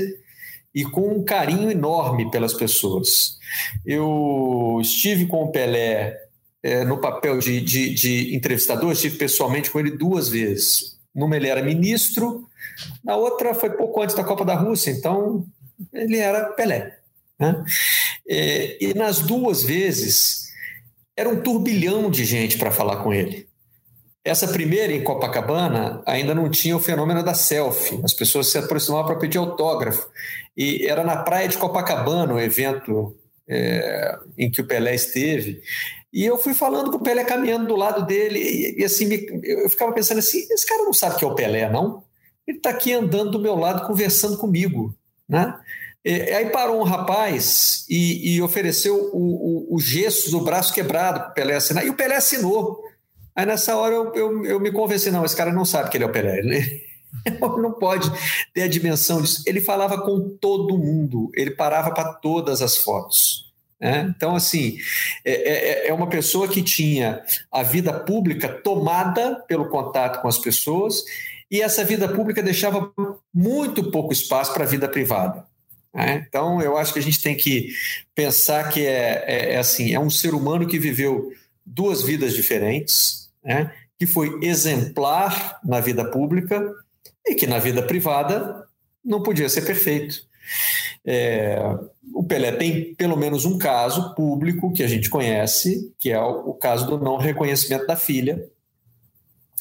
[0.75, 3.39] e com um carinho enorme pelas pessoas.
[3.87, 6.19] Eu estive com o Pelé
[6.63, 10.99] é, no papel de, de, de, entrevistador, estive pessoalmente com ele duas vezes.
[11.15, 12.49] Numa ele era ministro,
[13.05, 15.47] na outra foi pouco antes da Copa da Rússia, então
[15.93, 16.99] ele era Pelé.
[17.39, 17.65] Né?
[18.29, 20.45] É, e nas duas vezes
[21.17, 23.47] era um turbilhão de gente para falar com ele.
[24.25, 28.01] Essa primeira em Copacabana ainda não tinha o fenômeno da selfie.
[28.03, 30.09] As pessoas se aproximavam para pedir autógrafo.
[30.57, 33.15] E era na praia de Copacabana o evento
[33.47, 35.61] é, em que o Pelé esteve.
[36.13, 38.39] E eu fui falando com o Pelé caminhando do lado dele.
[38.39, 41.35] E, e assim, me, eu ficava pensando assim: esse cara não sabe que é o
[41.35, 42.03] Pelé, não?
[42.47, 44.95] Ele está aqui andando do meu lado, conversando comigo.
[45.29, 45.55] Né?
[46.05, 51.21] E, aí parou um rapaz e, e ofereceu o, o, o, gesso do braço quebrado
[51.21, 51.85] para o Pelé assinar.
[51.85, 52.83] E o Pelé assinou.
[53.37, 56.05] Aí nessa hora eu, eu, eu me convenci, não, esse cara não sabe que ele
[56.05, 56.41] é o Pelé.
[57.25, 58.11] Ele não pode
[58.53, 59.45] ter a dimensão disso.
[59.47, 63.53] Ele falava com todo mundo, ele parava para todas as fotos.
[63.81, 64.13] Né?
[64.17, 64.79] Então, assim,
[65.25, 70.39] é, é, é, uma pessoa que tinha a vida pública tomada pelo contato com as
[70.39, 71.05] pessoas
[71.51, 72.93] e essa vida pública deixava
[73.33, 75.45] muito pouco espaço para a vida privada.
[75.95, 76.27] Né?
[76.29, 77.69] Então, eu acho que a gente tem que
[78.15, 81.33] pensar que é, é, é assim, é um ser humano que viveu
[81.65, 86.75] duas vidas diferentes, né, que foi exemplar na vida pública
[87.27, 88.67] e que na vida privada
[89.05, 90.27] não podia ser perfeito.
[91.07, 91.59] É,
[92.15, 96.51] o Pelé tem pelo menos um caso público que a gente conhece, que é o,
[96.51, 98.49] o caso do não reconhecimento da filha,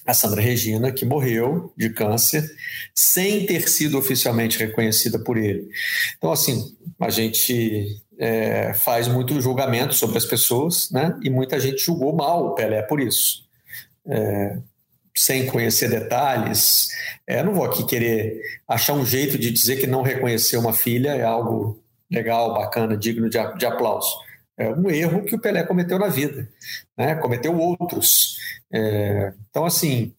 [0.05, 2.43] a Sandra Regina, que morreu de câncer
[2.93, 5.69] sem ter sido oficialmente reconhecida por ele.
[6.17, 11.17] Então, assim, a gente é, faz muito julgamento sobre as pessoas, né?
[11.23, 13.42] E muita gente julgou mal o Pelé por isso
[14.07, 14.57] é,
[15.15, 16.89] sem conhecer detalhes.
[17.27, 21.11] É, não vou aqui querer achar um jeito de dizer que não reconhecer uma filha
[21.11, 24.15] é algo legal, bacana, digno de, de aplauso.
[24.57, 26.47] É um erro que o Pelé cometeu na vida,
[26.95, 27.15] né?
[27.15, 28.37] cometeu outros.
[28.71, 30.13] É, então, assim,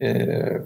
[0.00, 0.60] é,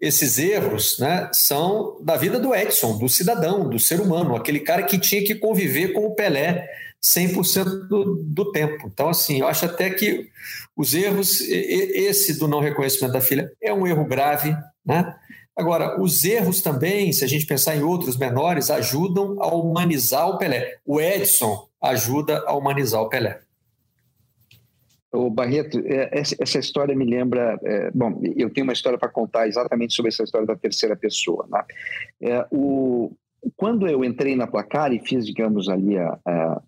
[0.00, 4.82] esses erros né, são da vida do Edson, do cidadão, do ser humano, aquele cara
[4.82, 6.68] que tinha que conviver com o Pelé
[7.06, 8.88] 100% do, do tempo.
[8.92, 10.28] Então, assim, eu acho até que
[10.76, 15.14] os erros, esse do não reconhecimento da filha, é um erro grave, né?
[15.56, 20.36] Agora, os erros também, se a gente pensar em outros menores, ajudam a humanizar o
[20.36, 20.76] Pelé.
[20.84, 23.40] O Edson ajuda a humanizar o Pelé.
[25.12, 27.58] O Barreto, é, essa história me lembra.
[27.64, 31.46] É, bom, eu tenho uma história para contar exatamente sobre essa história da terceira pessoa.
[31.48, 31.64] Né?
[32.20, 33.12] É, o,
[33.56, 36.62] quando eu entrei na Placar e fiz, digamos, ali a, a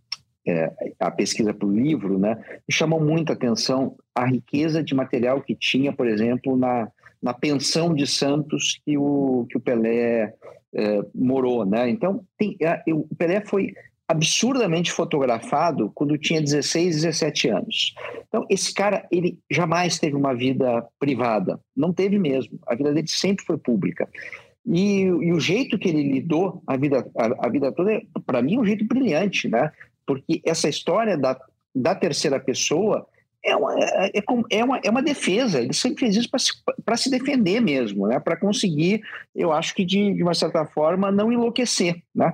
[0.49, 5.55] é, a pesquisa para o livro, né, chamou muita atenção a riqueza de material que
[5.55, 6.89] tinha, por exemplo, na,
[7.23, 10.35] na pensão de Santos que o, que o Pelé
[10.75, 11.65] é, morou.
[11.65, 11.91] Né?
[11.91, 13.75] Então, tem, a, eu, o Pelé foi
[14.09, 17.95] absurdamente fotografado quando tinha 16, 17 anos.
[18.27, 21.61] Então, esse cara, ele jamais teve uma vida privada.
[21.77, 22.59] Não teve mesmo.
[22.67, 24.09] A vida dele sempre foi pública.
[24.67, 28.57] E, e o jeito que ele lidou a vida, a, a vida toda, para mim,
[28.57, 29.71] é um jeito brilhante, né?
[30.09, 31.39] Porque essa história da,
[31.75, 33.07] da terceira pessoa
[33.45, 34.11] é uma, é,
[34.51, 35.61] é, uma, é uma defesa.
[35.61, 38.19] Ele sempre fez isso para se, se defender mesmo, né?
[38.19, 39.03] para conseguir,
[39.37, 42.03] eu acho que de, de uma certa forma, não enlouquecer.
[42.15, 42.33] Né?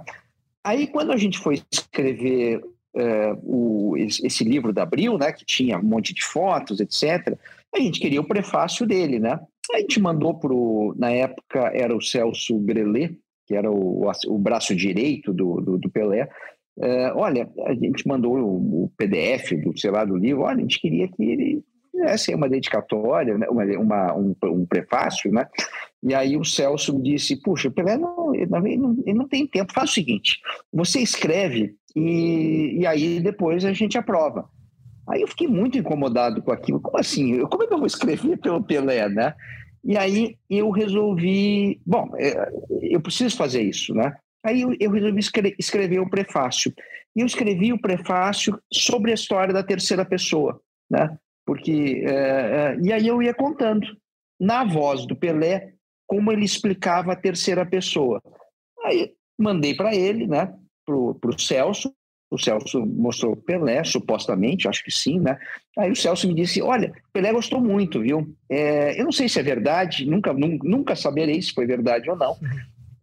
[0.62, 2.62] Aí, quando a gente foi escrever
[2.96, 7.36] é, o, esse livro da Abril, né, que tinha um monte de fotos, etc.,
[7.74, 9.18] a gente queria o prefácio dele.
[9.18, 9.38] Né?
[9.74, 10.54] A gente mandou para
[10.96, 15.90] na época era o Celso Grelê, que era o, o braço direito do, do, do
[15.90, 16.28] Pelé,
[16.80, 20.60] é, olha, a gente mandou o, o, PDF do, sei lá, do livro, olha, a
[20.60, 25.46] gente queria que ele fizesse uma dedicatória, né, uma, uma um, um, prefácio, né?
[26.02, 29.72] E aí o Celso disse, puxa, o Pelé não, ele não, ele não tem tempo,
[29.72, 30.40] faz o seguinte,
[30.72, 34.48] você escreve e, e aí depois a gente aprova.
[35.06, 37.40] Aí eu fiquei muito incomodado com aquilo, como assim?
[37.46, 39.34] Como é que eu vou escrever pelo Pelé, né?
[39.84, 44.16] E aí eu resolvi, bom, é, eu preciso fazer isso, né?
[44.44, 46.72] Aí eu, eu resolvi escre escrever o prefácio.
[47.16, 51.16] E eu escrevi o prefácio sobre a história da terceira pessoa, né?
[51.46, 53.86] Porque é, é, e aí eu ia contando
[54.40, 55.72] na voz do Pelé
[56.06, 58.20] como ele explicava a terceira pessoa.
[58.84, 60.52] Aí mandei para ele, né?
[60.84, 61.94] Pro, pro Celso.
[62.30, 65.38] O Celso mostrou Pelé, supostamente, acho que sim, né?
[65.78, 68.26] Aí o Celso me disse: Olha, Pelé gostou muito, viu?
[68.50, 72.36] É, eu não sei se é verdade, nunca, nunca saberei se foi verdade ou não,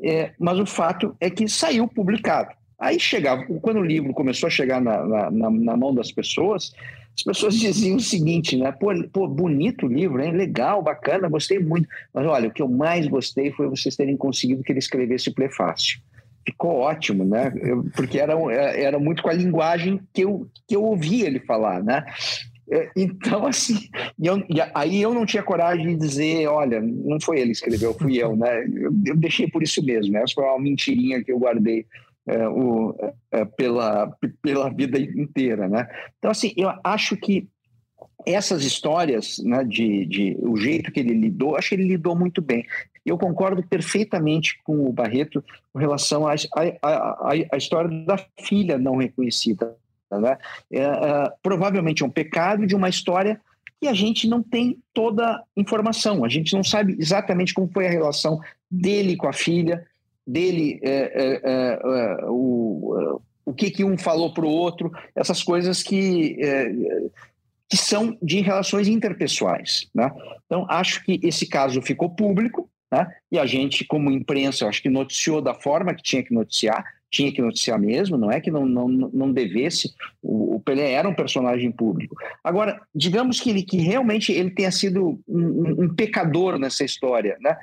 [0.04, 2.50] É, mas o fato é que saiu publicado.
[2.80, 6.74] Aí chegava, quando o livro começou a chegar na, na, na mão das pessoas,
[7.16, 8.72] as pessoas diziam o seguinte, né?
[8.72, 10.32] Pô, pô, bonito o livro, hein?
[10.32, 11.88] Legal, bacana, gostei muito.
[12.14, 15.34] Mas olha, o que eu mais gostei foi vocês terem conseguido que ele escrevesse o
[15.34, 16.00] prefácio.
[16.44, 17.54] Ficou ótimo, né?
[17.62, 21.84] Eu, porque era, era muito com a linguagem que eu, que eu ouvia ele falar,
[21.84, 22.04] né?
[22.72, 27.20] É, então, assim, e eu, e aí eu não tinha coragem de dizer, olha, não
[27.20, 28.64] foi ele que escreveu, fui eu, né?
[28.64, 30.24] Eu, eu deixei por isso mesmo, né?
[30.24, 31.86] Essa foi uma mentirinha que eu guardei
[32.26, 32.96] é, o,
[33.32, 35.88] é, pela, pela vida inteira, né?
[36.18, 37.48] Então, assim, eu acho que
[38.26, 42.42] essas histórias, né, de, de o jeito que ele lidou, acho que ele lidou muito
[42.42, 42.66] bem.
[43.04, 49.76] Eu concordo perfeitamente com o Barreto com relação à história da filha não reconhecida.
[50.20, 50.38] Né?
[50.72, 53.40] É, é, provavelmente é um pecado de uma história
[53.80, 57.90] que a gente não tem toda informação, a gente não sabe exatamente como foi a
[57.90, 59.88] relação dele com a filha,
[60.26, 65.42] dele, é, é, é, é o, o que, que um falou para o outro, essas
[65.42, 66.38] coisas que,
[67.68, 69.90] que são de relações interpessoais.
[69.96, 70.12] Né?
[70.46, 73.08] Então, acho que esse caso ficou público, né?
[73.32, 77.32] e a gente, como imprensa, acho que noticiou da forma que tinha que noticiar, tinha
[77.32, 81.14] que noticiar mesmo, não é que não, não, não devesse, o, o Pelé era um
[81.14, 82.16] personagem público.
[82.42, 87.58] Agora, digamos que ele que realmente ele tenha sido um, um pecador nessa história, né?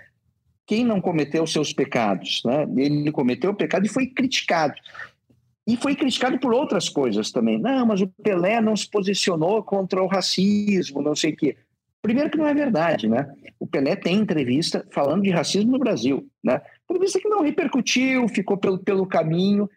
[0.66, 2.68] Quem não cometeu seus pecados, né?
[2.76, 4.74] Ele cometeu o pecado e foi criticado.
[5.66, 7.58] E foi criticado por outras coisas também.
[7.58, 11.56] Não, mas o Pelé não se posicionou contra o racismo, não sei o quê.
[12.02, 13.30] Primeiro que não é verdade, né?
[13.58, 16.60] O Pelé tem entrevista falando de racismo no Brasil, né?
[16.88, 19.68] Entrevista que não repercutiu, ficou pelo, pelo caminho.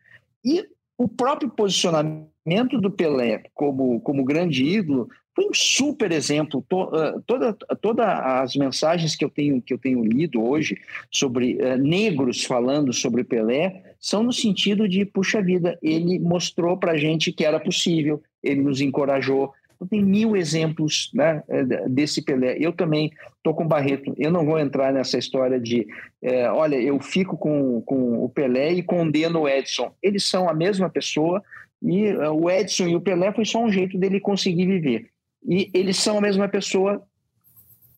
[0.44, 0.66] E
[0.98, 6.64] o próprio posicionamento do Pelé como, como grande ídolo foi um super exemplo.
[6.68, 10.78] Todas toda, toda as mensagens que eu tenho que eu tenho lido hoje
[11.10, 16.98] sobre uh, negros falando sobre Pelé são no sentido de puxa vida, ele mostrou para
[16.98, 19.54] gente que era possível, ele nos encorajou,
[19.88, 22.58] tem mil exemplos né, é, desse Pelé.
[22.60, 24.14] Eu também estou com o Barreto.
[24.18, 25.88] Eu não vou entrar nessa história de,
[26.22, 29.92] é, olha, eu fico com, com o Pelé e condeno o Edson.
[30.02, 31.42] Eles são a mesma pessoa
[31.82, 35.10] e é, o Edson e o Pelé foi só um jeito dele conseguir viver.
[35.48, 37.02] E eles são a mesma pessoa,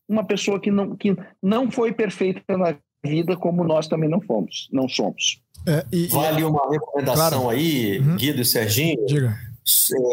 [0.07, 4.69] uma pessoa que não, que não foi perfeita na vida como nós também não fomos,
[4.71, 5.41] não somos.
[5.67, 7.49] É, e, vale uma recomendação claro.
[7.49, 8.15] aí, uhum.
[8.15, 9.05] Guido e Serginho.
[9.05, 9.52] Diga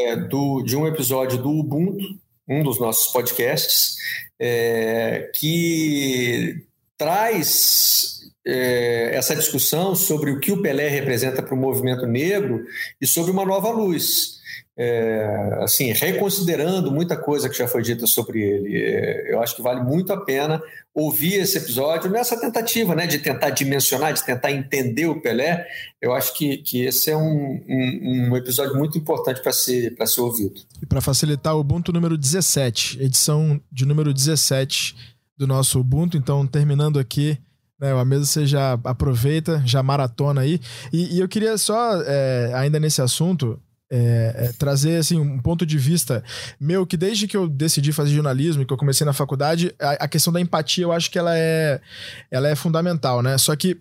[0.00, 2.04] é, do, de um episódio do Ubuntu,
[2.48, 3.96] um dos nossos podcasts,
[4.38, 6.64] é, que
[6.96, 12.64] traz é, essa discussão sobre o que o Pelé representa para o movimento negro
[13.00, 14.39] e sobre uma nova luz
[14.82, 18.82] é, assim, reconsiderando muita coisa que já foi dita sobre ele.
[18.82, 20.62] É, eu acho que vale muito a pena
[20.94, 25.66] ouvir esse episódio nessa tentativa né, de tentar dimensionar, de tentar entender o Pelé.
[26.00, 30.20] Eu acho que, que esse é um, um, um episódio muito importante para ser, ser
[30.22, 30.54] ouvido.
[30.80, 34.96] E para facilitar, o Ubuntu número 17, edição de número 17
[35.36, 36.16] do nosso Ubuntu.
[36.16, 37.36] Então, terminando aqui.
[37.78, 40.58] Né, a mesa você já aproveita, já maratona aí.
[40.90, 45.66] E, e eu queria só, é, ainda nesse assunto, é, é, trazer assim um ponto
[45.66, 46.22] de vista
[46.60, 50.08] meu que desde que eu decidi fazer jornalismo que eu comecei na faculdade a, a,
[50.08, 51.80] questão da empatia eu acho que ela é
[52.30, 53.36] ela é fundamental né?
[53.36, 53.80] Só que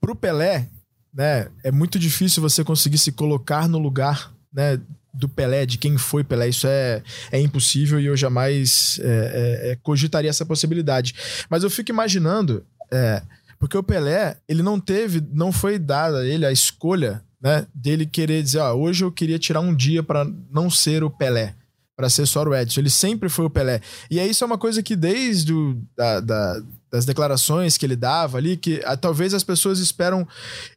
[0.00, 0.68] pro Pelé
[1.14, 4.80] né é muito difícil você conseguir se colocar no lugar né
[5.14, 6.48] do Pelé de quem foi Pelé.
[6.48, 11.14] Isso é, é impossível e eu jamais é, é, é cogitaria essa possibilidade.
[11.50, 13.22] Mas eu fico imaginando é,
[13.58, 17.66] porque o Pelé ele não teve não foi dada a ele a escolha né?
[17.74, 21.54] Dele querer dizer, ah, hoje eu queria tirar um dia para não ser o Pelé,
[21.96, 22.80] para ser só o Edson.
[22.80, 23.80] Ele sempre foi o Pelé.
[24.10, 27.96] E aí isso é uma coisa que desde o, da, da, das declarações que ele
[27.96, 30.26] dava ali, que ah, talvez as pessoas esperam,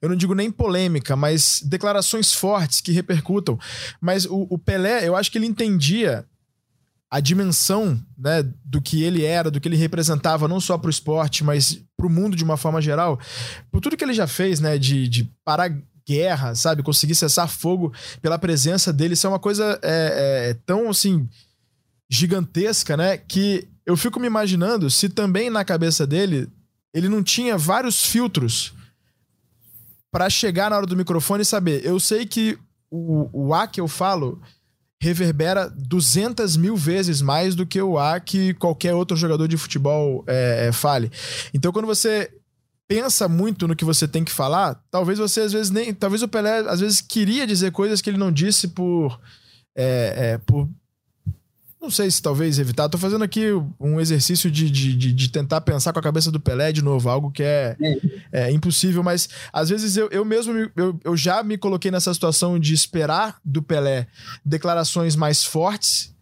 [0.02, 3.60] eu não digo nem polêmica, mas declarações fortes que repercutam.
[4.00, 6.26] Mas o, o Pelé, eu acho que ele entendia
[7.12, 10.90] a dimensão né, do que ele era, do que ele representava, não só para o
[10.90, 13.20] esporte, mas para o mundo de uma forma geral,
[13.70, 15.70] por tudo que ele já fez, né, de, de parar
[16.08, 16.84] guerra, sabe?
[16.84, 19.14] Conseguir cessar fogo pela presença dele.
[19.14, 21.28] Isso é uma coisa é, é, tão, assim,
[22.10, 23.18] gigantesca, né?
[23.18, 26.50] Que eu fico me imaginando se também na cabeça dele
[26.94, 28.74] ele não tinha vários filtros
[30.12, 31.86] para chegar na hora do microfone e saber.
[31.86, 32.58] Eu sei que
[32.90, 34.42] o, o A que eu falo
[35.02, 40.24] reverbera 200 mil vezes mais do que o A que qualquer outro jogador de futebol
[40.28, 41.12] é, é, fale.
[41.54, 42.30] Então, quando você
[42.92, 45.94] pensa muito no que você tem que falar, talvez você às vezes nem.
[45.94, 49.18] Talvez o Pelé às vezes queria dizer coisas que ele não disse por.
[49.74, 50.70] É, é, por
[51.82, 52.90] não sei se talvez evitar.
[52.90, 53.46] Tô fazendo aqui
[53.80, 57.32] um exercício de, de, de, tentar pensar com a cabeça do Pelé de novo, algo
[57.32, 57.78] que é,
[58.30, 62.60] é impossível, mas às vezes eu, eu mesmo eu, eu já me coloquei nessa situação
[62.60, 64.06] de esperar do Pelé
[64.46, 66.14] declarações mais fortes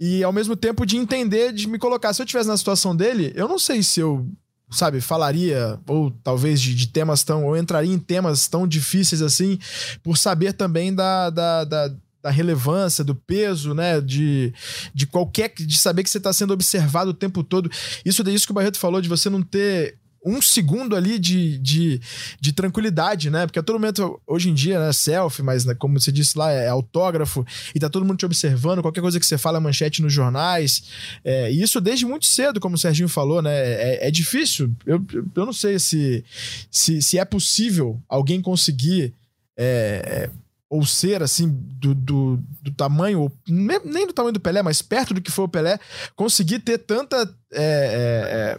[0.00, 2.12] e ao mesmo tempo de entender, de me colocar.
[2.12, 4.28] Se eu estivesse na situação dele, eu não sei se eu
[4.72, 9.58] sabe, falaria, ou talvez de, de, temas tão, ou entraria em temas tão difíceis assim,
[10.02, 14.00] por saber também da, da, da da relevância, do peso, né?
[14.00, 14.54] De,
[14.94, 15.52] de qualquer.
[15.54, 17.68] de saber que você está sendo observado o tempo todo.
[18.04, 22.00] Isso isso que o Barreto falou, de você não ter um segundo ali de, de,
[22.40, 23.46] de tranquilidade, né?
[23.46, 26.50] Porque a todo momento, hoje em dia, né, selfie, mas né, como você disse lá,
[26.50, 27.44] é autógrafo,
[27.74, 30.84] e tá todo mundo te observando, qualquer coisa que você fala, é manchete nos jornais.
[31.24, 33.52] É, e isso desde muito cedo, como o Serginho falou, né?
[33.52, 34.74] É, é difícil.
[34.86, 35.04] Eu,
[35.34, 36.24] eu não sei se,
[36.70, 39.12] se, se é possível alguém conseguir.
[39.56, 40.30] É,
[40.72, 45.20] ou ser assim do, do, do, tamanho, nem do tamanho do Pelé, mas perto do
[45.20, 45.78] que foi o Pelé,
[46.16, 47.18] conseguir ter tanta.
[47.52, 48.58] É, é,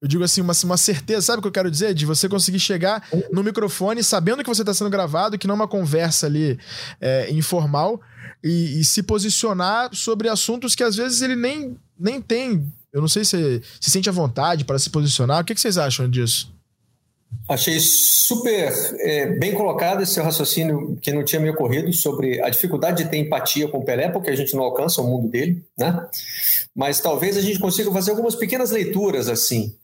[0.00, 1.92] eu digo assim, uma, uma certeza, sabe o que eu quero dizer?
[1.92, 5.56] De você conseguir chegar no microfone sabendo que você está sendo gravado, que não é
[5.56, 6.58] uma conversa ali
[7.00, 8.00] é, informal,
[8.42, 12.64] e, e, se posicionar sobre assuntos que às vezes ele nem, nem tem.
[12.92, 15.42] Eu não sei se se sente à vontade para se posicionar.
[15.42, 16.52] O que, que vocês acham disso?
[17.48, 23.04] Achei super é, bem colocado esse raciocínio que não tinha me ocorrido sobre a dificuldade
[23.04, 26.06] de ter empatia com o Pelé, porque a gente não alcança o mundo dele, né?
[26.74, 29.74] Mas talvez a gente consiga fazer algumas pequenas leituras assim.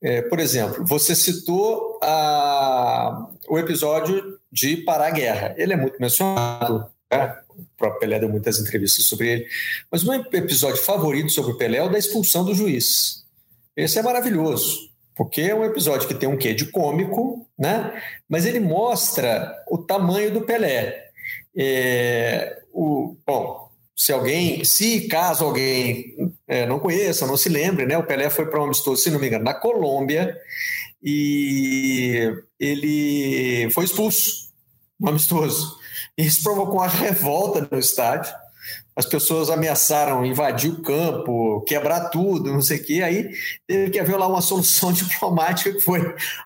[0.00, 5.54] É, por exemplo, você citou a, o episódio de Parar a Guerra.
[5.56, 7.36] Ele é muito mencionado, né?
[7.58, 9.46] o próprio Pelé deu muitas entrevistas sobre ele.
[9.90, 13.24] Mas o meu episódio favorito sobre o Pelé é o da expulsão do juiz.
[13.76, 14.88] Esse é maravilhoso
[15.18, 18.00] porque é um episódio que tem um quê de cômico, né?
[18.28, 21.08] Mas ele mostra o tamanho do Pelé.
[21.56, 23.67] É, o, bom,
[23.98, 26.14] se alguém, se caso alguém
[26.46, 27.98] é, não conheça, não se lembre, né?
[27.98, 30.40] O Pelé foi para um amistoso, se não me engano, na Colômbia
[31.02, 34.52] e ele foi expulso
[35.00, 35.76] no amistoso.
[36.16, 38.32] Isso provocou uma revolta no estádio
[38.98, 43.00] as pessoas ameaçaram invadir o campo, quebrar tudo, não sei o quê.
[43.04, 43.30] Aí
[43.64, 46.00] teve que haver lá uma solução diplomática que foi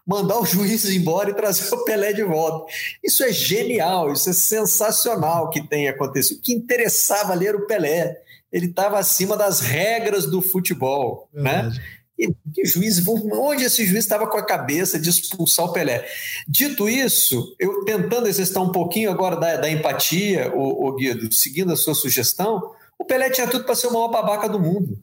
[0.07, 2.71] mandar o juiz embora e trazer o Pelé de volta.
[3.03, 6.41] Isso é genial, isso é sensacional que tenha acontecido.
[6.41, 8.19] O que interessava ler o Pelé.
[8.53, 11.53] Ele estava acima das regras do futebol, né?
[11.53, 11.79] Verdade.
[11.79, 11.85] né?
[12.55, 16.07] Que juiz, onde esse juiz estava com a cabeça de expulsar o Pelé?
[16.47, 21.73] Dito isso, eu tentando exercitar um pouquinho agora da, da empatia, o, o Guido, seguindo
[21.73, 24.99] a sua sugestão, o Pelé tinha tudo para ser o maior babaca do mundo.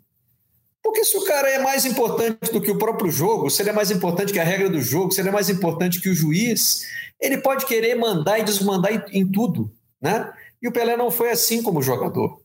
[0.81, 3.73] Porque se o cara é mais importante do que o próprio jogo, se ele é
[3.73, 6.85] mais importante que a regra do jogo, se ele é mais importante que o juiz,
[7.19, 10.31] ele pode querer mandar e desmandar em, em tudo, né?
[10.61, 12.41] E o Pelé não foi assim como jogador.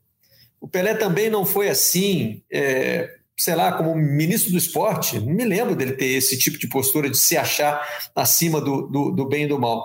[0.61, 5.45] O Pelé também não foi assim é, sei lá, como ministro do esporte, não me
[5.45, 9.45] lembro dele ter esse tipo de postura de se achar acima do, do, do bem
[9.45, 9.85] e do mal.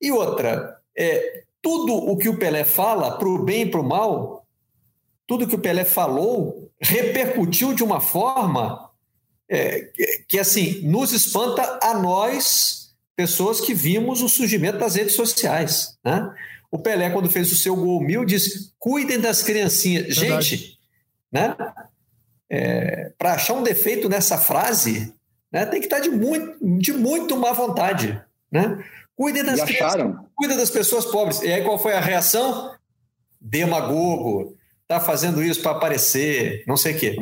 [0.00, 3.88] E outra, é, tudo o que o Pelé fala, para o bem e para o
[3.88, 4.46] mal,
[5.26, 8.90] tudo que o Pelé falou repercutiu de uma forma
[9.48, 9.90] é,
[10.28, 15.96] que, assim, nos espanta a nós, pessoas que vimos o surgimento das redes sociais.
[16.04, 16.32] Né?
[16.70, 20.16] O Pelé, quando fez o seu gol mil, disse: cuidem das criancinhas.
[20.16, 20.56] Verdade.
[20.56, 20.78] Gente,
[21.32, 21.56] né?
[22.50, 25.12] É, para achar um defeito nessa frase,
[25.52, 28.20] né, tem que estar tá de muito, de muito má vontade.
[28.50, 28.84] Né?
[29.16, 31.40] Cuida das, crianças, cuida das pessoas pobres.
[31.42, 32.74] E aí qual foi a reação?
[33.40, 37.16] Demagogo, está fazendo isso para aparecer, não sei o quê.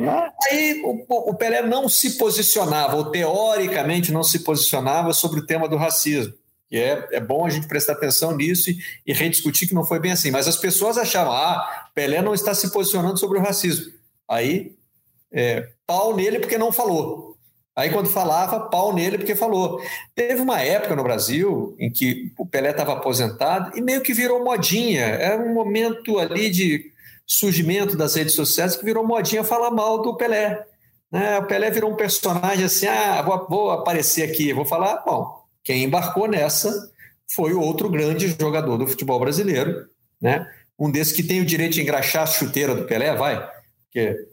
[0.49, 5.67] Aí o, o Pelé não se posicionava, ou teoricamente não se posicionava sobre o tema
[5.67, 6.33] do racismo.
[6.71, 9.99] E é, é bom a gente prestar atenção nisso e, e rediscutir que não foi
[9.99, 10.31] bem assim.
[10.31, 13.93] Mas as pessoas achavam, ah, Pelé não está se posicionando sobre o racismo.
[14.27, 14.75] Aí
[15.31, 17.35] é, pau nele porque não falou.
[17.75, 19.81] Aí, quando falava, pau nele porque falou.
[20.15, 24.43] Teve uma época no Brasil em que o Pelé estava aposentado e meio que virou
[24.43, 25.03] modinha.
[25.03, 26.91] Era um momento ali de
[27.27, 30.65] surgimento das redes sociais que virou modinha falar mal do Pelé.
[31.11, 31.37] Né?
[31.39, 35.03] O Pelé virou um personagem assim: ah, vou, vou aparecer aqui, vou falar.
[35.05, 36.91] Bom, quem embarcou nessa
[37.27, 39.89] foi o outro grande jogador do futebol brasileiro,
[40.21, 40.49] né?
[40.79, 43.49] Um desses que tem o direito de engraxar a chuteira do Pelé, vai.
[43.91, 44.27] Que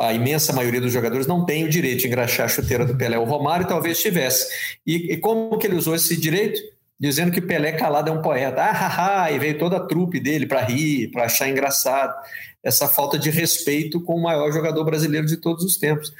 [0.00, 3.18] a imensa maioria dos jogadores não tem o direito de engraxar a chuteira do Pelé.
[3.18, 4.78] O Romário talvez tivesse.
[4.86, 6.58] E, e como que ele usou esse direito?
[6.98, 8.62] Dizendo que Pelé calado é um poeta.
[8.62, 12.14] Ah, ha, ha, e veio toda a trupe dele para rir, para achar engraçado.
[12.62, 16.12] Essa falta de respeito com o maior jogador brasileiro de todos os tempos.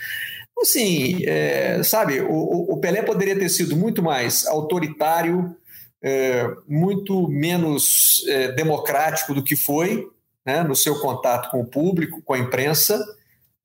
[0.60, 5.56] Assim, é, sabe, o, o, Pelé poderia ter sido muito mais autoritário,
[6.02, 10.06] é, muito menos é, democrático do que foi,
[10.44, 13.02] né, no seu contato com o público, com a imprensa,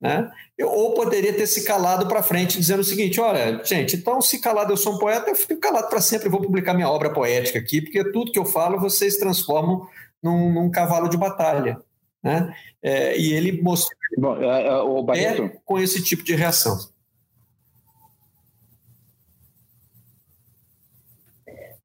[0.00, 0.30] né?
[0.62, 4.72] ou poderia ter se calado para frente, dizendo o seguinte: olha, gente, então se calado
[4.72, 7.58] eu sou um poeta, eu fico calado para sempre, eu vou publicar minha obra poética
[7.58, 9.86] aqui, porque tudo que eu falo vocês transformam
[10.22, 11.80] num, num cavalo de batalha.
[12.22, 12.54] Né?
[12.82, 16.76] É, e ele mostrou Bom, é, é, o é com esse tipo de reação.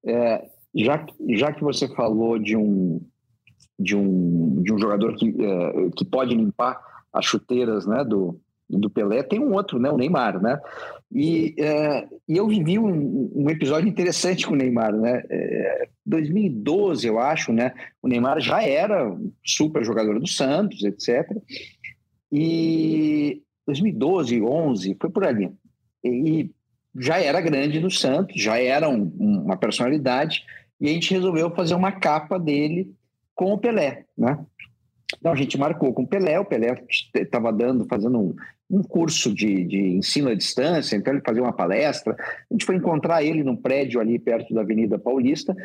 [0.03, 3.01] É, já, já que você falou de um,
[3.77, 8.39] de um, de um jogador que, é, que pode limpar as chuteiras né, do,
[8.69, 10.59] do Pelé, tem um outro, né, o Neymar, né?
[11.11, 15.21] E, é, e eu vivi um, um, episódio interessante com o Neymar, né?
[15.29, 17.73] É, 2012, eu acho, né?
[18.01, 19.13] O Neymar já era
[19.45, 21.29] super jogador do Santos, etc.
[22.31, 25.51] E 2012, 11, foi por ali.
[26.03, 26.49] E
[26.97, 30.43] já era grande no Santos, já era um, uma personalidade,
[30.79, 32.93] e a gente resolveu fazer uma capa dele
[33.35, 34.39] com o Pelé, né?
[35.19, 36.83] Então a gente marcou com o Pelé, o Pelé
[37.15, 38.35] estava dando, fazendo um,
[38.69, 42.15] um curso de, de, ensino à distância, então ele fazia uma palestra.
[42.19, 45.55] A gente foi encontrar ele num prédio ali perto da Avenida Paulista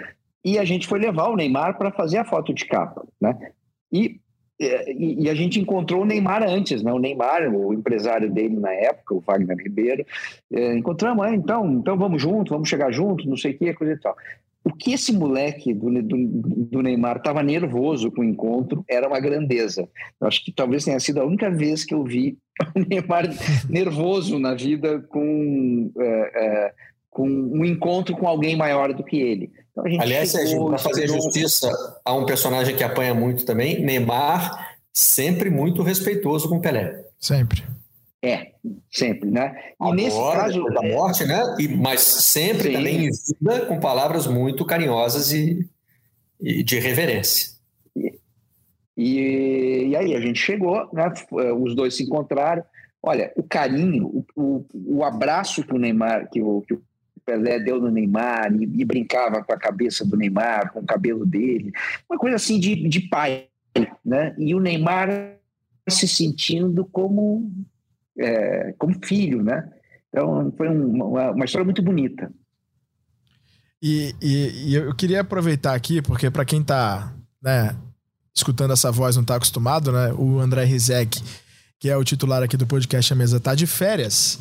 [0.44, 3.36] e a gente foi levar o Neymar para fazer a foto de capa, né?
[3.92, 4.20] E,
[4.60, 6.92] e, e, a gente encontrou o Neymar antes, né?
[6.92, 10.06] O Neymar, o empresário dele na época, o Wagner Ribeiro,
[10.52, 13.94] é, encontramos, ah, então, então vamos junto, vamos chegar junto, não sei o que, coisa
[13.94, 14.16] e tal.
[14.66, 19.20] O que esse moleque do, do, do Neymar estava nervoso com o encontro era uma
[19.20, 19.88] grandeza.
[20.20, 22.36] Eu acho que talvez tenha sido a única vez que eu vi
[22.74, 23.28] o Neymar
[23.70, 26.04] nervoso na vida com, é,
[26.34, 26.72] é,
[27.08, 29.52] com um encontro com alguém maior do que ele.
[29.70, 31.70] Então, Aliás, para fazer justiça
[32.04, 37.04] a um personagem que apanha muito também, Neymar sempre muito respeitoso com Pelé.
[37.20, 37.62] Sempre.
[38.26, 38.54] É,
[38.90, 39.54] sempre, né?
[39.56, 41.40] E Agora, nesse caso da morte, né?
[41.60, 42.72] E, mas sempre sim.
[42.72, 45.64] também em vida com palavras muito carinhosas e,
[46.40, 47.54] e de reverência.
[48.96, 51.12] E, e, aí a gente chegou, né?
[51.56, 52.64] Os dois se encontraram.
[53.00, 56.82] Olha, o carinho, o, o, o abraço que o Neymar, que o, que o
[57.24, 61.24] Pelé deu no Neymar e, e, brincava com a cabeça do Neymar, com o cabelo
[61.24, 61.70] dele,
[62.10, 63.46] uma coisa assim de, de pai,
[64.04, 64.34] né?
[64.36, 65.36] E o Neymar
[65.88, 67.48] se sentindo como
[68.18, 69.68] é, como filho, né?
[70.08, 72.30] Então foi um, uma, uma, história muito bonita.
[73.82, 77.76] E, e, e eu queria aproveitar aqui, porque para quem está né,
[78.34, 80.12] escutando essa voz não está acostumado, né?
[80.14, 81.22] O André Rizek,
[81.78, 84.38] que é o titular aqui do podcast A Mesa, está de férias.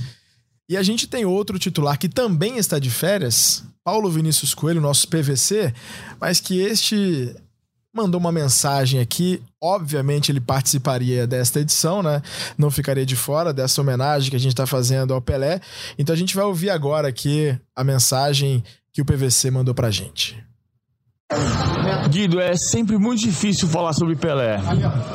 [0.67, 5.07] E a gente tem outro titular que também está de férias, Paulo Vinícius Coelho, nosso
[5.07, 5.71] PVC,
[6.19, 7.35] mas que este
[7.95, 9.41] mandou uma mensagem aqui.
[9.61, 12.21] Obviamente ele participaria desta edição, né?
[12.57, 15.61] Não ficaria de fora dessa homenagem que a gente está fazendo ao Pelé.
[15.97, 20.43] Então a gente vai ouvir agora aqui a mensagem que o PVC mandou pra gente.
[22.09, 24.59] Guido, é sempre muito difícil falar sobre Pelé,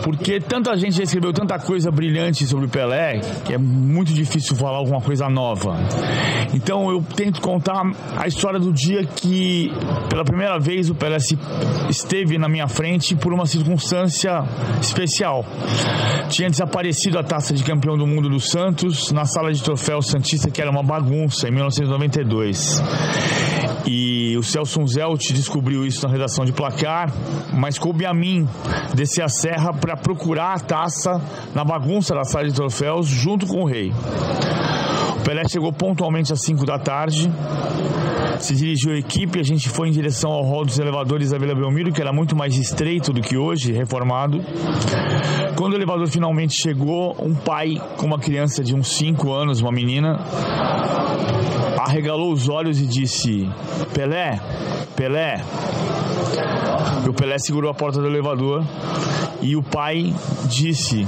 [0.03, 4.79] porque tanta gente já escreveu tanta coisa brilhante sobre Pelé que é muito difícil falar
[4.79, 5.77] alguma coisa nova.
[6.53, 7.85] Então eu tento contar
[8.17, 9.71] a história do dia que,
[10.09, 11.19] pela primeira vez, o Pelé
[11.89, 14.43] esteve na minha frente por uma circunstância
[14.81, 15.45] especial.
[16.29, 20.51] Tinha desaparecido a taça de campeão do mundo do Santos na sala de troféu Santista,
[20.51, 22.83] que era uma bagunça, em 1992.
[23.87, 27.13] E o Celso Zelt descobriu isso na redação de placar,
[27.53, 28.47] mas coube a mim
[28.95, 31.21] descer a serra para procurar a taça
[31.55, 33.93] na bagunça da sala de troféus junto com o rei.
[35.17, 37.31] O Pelé chegou pontualmente às 5 da tarde,
[38.41, 41.55] se dirigiu à equipe, a gente foi em direção ao hall dos elevadores da Vila
[41.55, 44.41] Belmiro, que era muito mais estreito do que hoje, reformado.
[45.57, 49.71] Quando o elevador finalmente chegou, um pai com uma criança de uns 5 anos, uma
[49.71, 50.25] menina,
[51.85, 53.49] arregalou os olhos e disse:
[53.95, 54.41] Pelé,
[54.97, 55.43] Pelé.
[57.09, 58.65] O Pelé segurou a porta do elevador
[59.43, 60.15] e o pai
[60.47, 61.07] disse,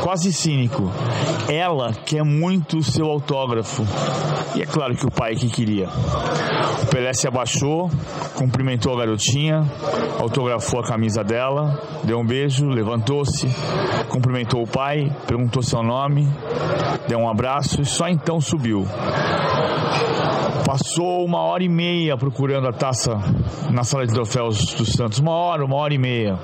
[0.00, 0.90] quase cínico,
[1.48, 3.84] ela quer muito o seu autógrafo.
[4.54, 5.88] E é claro que o pai que queria.
[6.82, 7.90] O Pelé se abaixou,
[8.34, 9.66] cumprimentou a garotinha,
[10.18, 13.46] autografou a camisa dela, deu um beijo, levantou-se,
[14.08, 16.28] cumprimentou o pai, perguntou seu nome,
[17.08, 18.86] deu um abraço e só então subiu.
[20.68, 23.12] Passou uma hora e meia procurando a taça
[23.70, 25.18] na sala de troféus do Santos.
[25.18, 26.38] Uma hora, uma hora e meia.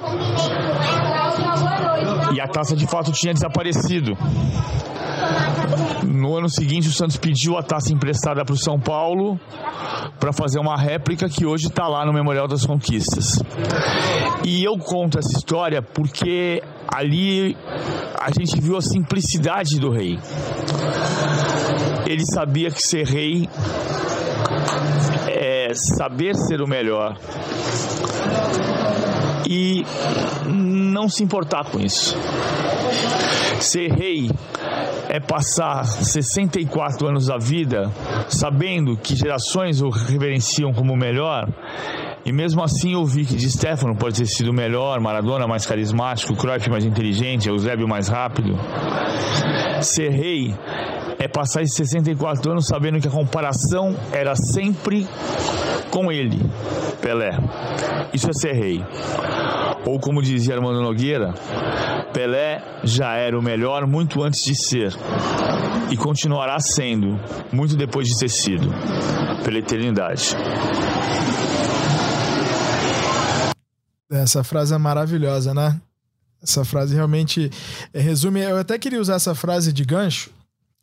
[2.35, 4.17] E a taça de fato tinha desaparecido.
[6.07, 9.39] No ano seguinte, o Santos pediu a taça emprestada para o São Paulo
[10.19, 13.43] para fazer uma réplica que hoje está lá no Memorial das Conquistas.
[14.43, 17.55] E eu conto essa história porque ali
[18.19, 20.19] a gente viu a simplicidade do rei.
[22.07, 23.49] Ele sabia que ser rei
[25.75, 27.17] saber ser o melhor.
[29.49, 29.85] E
[30.47, 32.17] não se importar com isso.
[33.61, 34.31] Ser rei
[35.09, 37.91] é passar 64 anos da vida
[38.29, 41.49] sabendo que gerações o reverenciam como o melhor
[42.25, 46.35] e mesmo assim eu vi que de Stefano pode ter sido melhor, Maradona mais carismático,
[46.35, 48.59] Cruyff mais inteligente, Eusébio mais rápido.
[49.83, 50.55] Ser rei
[51.19, 55.07] é passar esses 64 anos sabendo que a comparação era sempre
[55.91, 56.41] com ele,
[57.01, 57.31] Pelé.
[58.13, 58.85] Isso é ser rei.
[59.87, 61.35] Ou como dizia Armando Nogueira,
[62.13, 64.93] Pelé já era o melhor muito antes de ser
[65.91, 67.19] e continuará sendo
[67.53, 68.69] muito depois de ter sido,
[69.45, 70.35] pela eternidade.
[74.11, 75.81] Essa frase é maravilhosa, né?
[76.43, 77.51] Essa frase realmente
[77.93, 78.41] é, resume.
[78.41, 80.31] Eu até queria usar essa frase de gancho,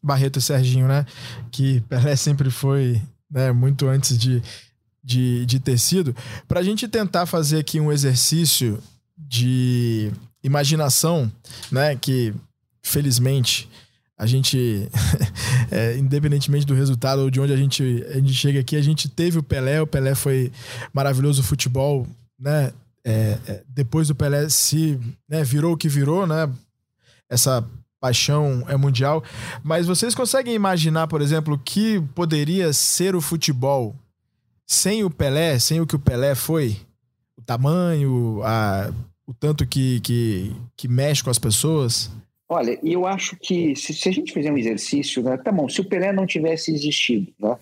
[0.02, 1.06] Barreto e Serginho, né?
[1.52, 4.42] Que Pelé sempre foi né, muito antes de,
[5.04, 6.16] de, de ter sido,
[6.48, 8.82] para a gente tentar fazer aqui um exercício
[9.18, 10.12] de
[10.44, 11.32] imaginação,
[11.72, 11.96] né?
[11.96, 12.34] Que
[12.84, 13.70] felizmente
[14.18, 14.88] a gente,
[15.72, 19.10] é, independentemente do resultado ou de onde a gente, a gente chega aqui, a gente
[19.10, 20.52] teve o Pelé, o Pelé foi
[20.94, 22.08] maravilhoso, futebol,
[22.40, 22.72] né?
[23.04, 26.48] É, é, depois do Pelé se né, virou o que virou, né?
[27.28, 27.68] Essa
[28.02, 29.24] paixão é mundial.
[29.64, 33.96] Mas vocês conseguem imaginar, por exemplo, que poderia ser o futebol
[34.68, 36.78] sem o Pelé, sem o que o Pelé foi?
[37.38, 38.92] O tamanho, a,
[39.28, 42.12] o tanto que, que, que mexe com as pessoas?
[42.50, 45.80] Olha, eu acho que se, se, a gente fizer um exercício, né, tá bom, se
[45.80, 47.56] o Pelé não tivesse existido, né,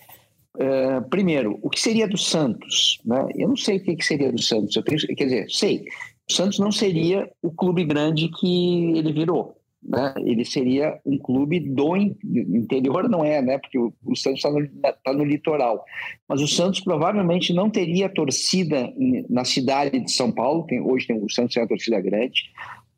[0.55, 2.99] uh, primeiro, o que seria do Santos?
[3.05, 3.27] Né?
[3.35, 5.85] Eu não sei o que, que seria do Santos, eu tenho, quer dizer, sei,
[6.27, 11.59] o Santos não seria o clube grande que ele virou né, ele seria um clube
[11.59, 14.67] do interior, não é, né, porque o, Santos está no,
[15.03, 15.83] tá no, litoral.
[16.27, 18.93] Mas o Santos provavelmente não teria torcida
[19.29, 22.43] na cidade de São Paulo, tem, hoje tem, o Santos é uma torcida grande,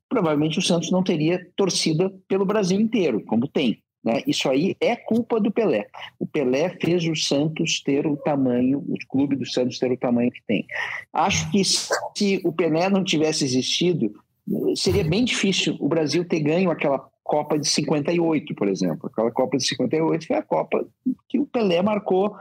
[0.10, 3.82] provavelmente o Santos não teria torcida pelo Brasil inteiro, como tem.
[4.04, 4.24] Né?
[4.26, 5.88] Isso aí é culpa do Pelé.
[6.20, 10.32] O Pelé fez o Santos ter o tamanho, o clube do Santos ter o tamanho
[10.32, 10.66] que tem.
[11.14, 14.12] Acho que se o Pelé não tivesse existido,
[14.76, 19.10] seria bem difícil o Brasil ter ganho aquela Copa de 58, por exemplo.
[19.12, 20.86] Aquela Copa de 58 foi a Copa
[21.30, 22.36] que o Pelé marcou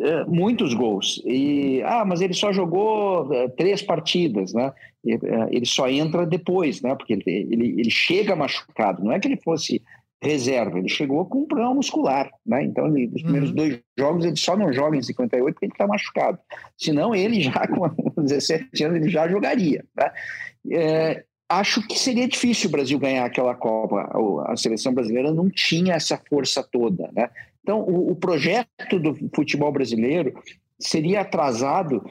[0.00, 1.22] é, muitos gols.
[1.24, 4.72] E, ah, mas ele só jogou é, três partidas, né?
[5.04, 6.94] E, é, ele só entra depois, né?
[6.94, 9.04] Porque ele, ele, ele chega machucado.
[9.04, 9.82] Não é que ele fosse
[10.22, 12.62] reserva, ele chegou com um problema muscular, né?
[12.62, 13.56] Então, ele, nos primeiros uhum.
[13.56, 16.38] dois jogos, ele só não joga em 58 porque ele está machucado.
[16.78, 21.22] Senão, ele já, com 17 anos, ele já jogaria, né?
[21.52, 24.10] Acho que seria difícil o Brasil ganhar aquela Copa.
[24.46, 27.28] A seleção brasileira não tinha essa força toda, né?
[27.62, 30.32] Então, o, o projeto do futebol brasileiro
[30.80, 32.02] seria atrasado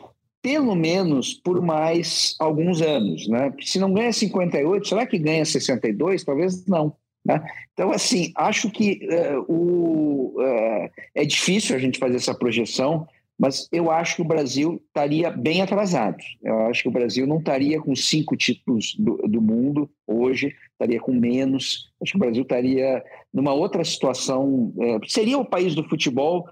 [0.44, 3.52] pelo menos por mais alguns anos, né?
[3.62, 6.24] Se não ganha 58, será que ganha 62?
[6.24, 6.96] Talvez não.
[7.26, 7.44] Né?
[7.74, 13.08] Então, assim, acho que uh, o, uh, é difícil a gente fazer essa projeção,
[13.42, 16.18] mas eu acho que o Brasil estaria bem atrasado.
[16.44, 21.00] Eu acho que o Brasil não estaria com cinco títulos do, do mundo hoje, estaria
[21.00, 21.92] com menos.
[22.00, 24.72] Acho que o Brasil estaria numa outra situação.
[24.80, 26.48] É, seria o país do futebol,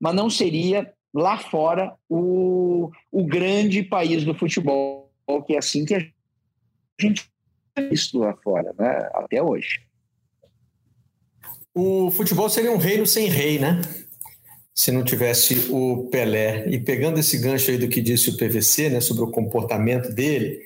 [0.00, 5.12] mas não seria lá fora o, o grande país do futebol,
[5.46, 6.02] que é assim que a
[6.98, 7.30] gente
[7.90, 9.10] visto lá fora, né?
[9.12, 9.82] até hoje.
[11.74, 13.82] O futebol seria um reino sem rei, né?
[14.80, 16.66] Se não tivesse o Pelé.
[16.70, 20.58] E pegando esse gancho aí do que disse o PVC, né, sobre o comportamento dele,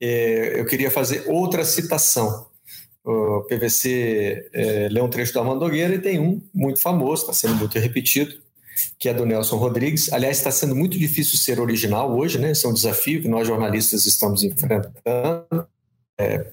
[0.00, 2.46] é, eu queria fazer outra citação.
[3.04, 7.34] O PVC é, lê um trecho do Armando Nogueira e tem um muito famoso, está
[7.34, 8.34] sendo muito repetido,
[8.98, 10.10] que é do Nelson Rodrigues.
[10.14, 12.52] Aliás, está sendo muito difícil ser original hoje, né?
[12.52, 15.68] Esse é um desafio que nós jornalistas estamos enfrentando.
[16.18, 16.52] É,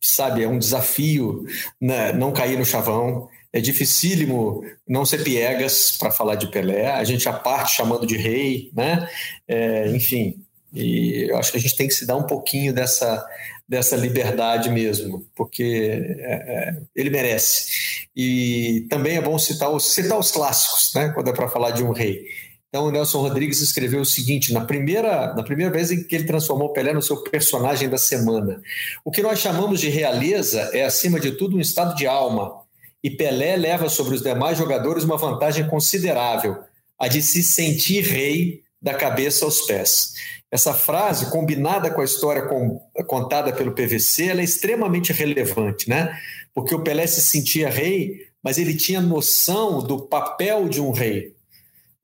[0.00, 1.44] sabe, é um desafio
[1.80, 6.88] né, não cair no chavão, é dificílimo não ser piegas para falar de Pelé.
[6.92, 9.08] A gente já parte chamando de rei, né?
[9.48, 10.44] É, enfim,
[10.74, 13.26] e eu acho que a gente tem que se dar um pouquinho dessa,
[13.66, 18.06] dessa liberdade mesmo, porque é, é, ele merece.
[18.14, 21.08] E também é bom citar os, citar os clássicos, né?
[21.14, 22.26] Quando é para falar de um rei.
[22.68, 26.24] Então, o Nelson Rodrigues escreveu o seguinte: na primeira, na primeira vez em que ele
[26.24, 28.60] transformou Pelé no seu personagem da semana,
[29.02, 32.65] o que nós chamamos de realeza é, acima de tudo, um estado de alma
[33.06, 36.56] e Pelé leva sobre os demais jogadores uma vantagem considerável,
[36.98, 40.14] a de se sentir rei da cabeça aos pés.
[40.50, 46.18] Essa frase, combinada com a história com, contada pelo PVC, ela é extremamente relevante, né?
[46.52, 51.32] Porque o Pelé se sentia rei, mas ele tinha noção do papel de um rei.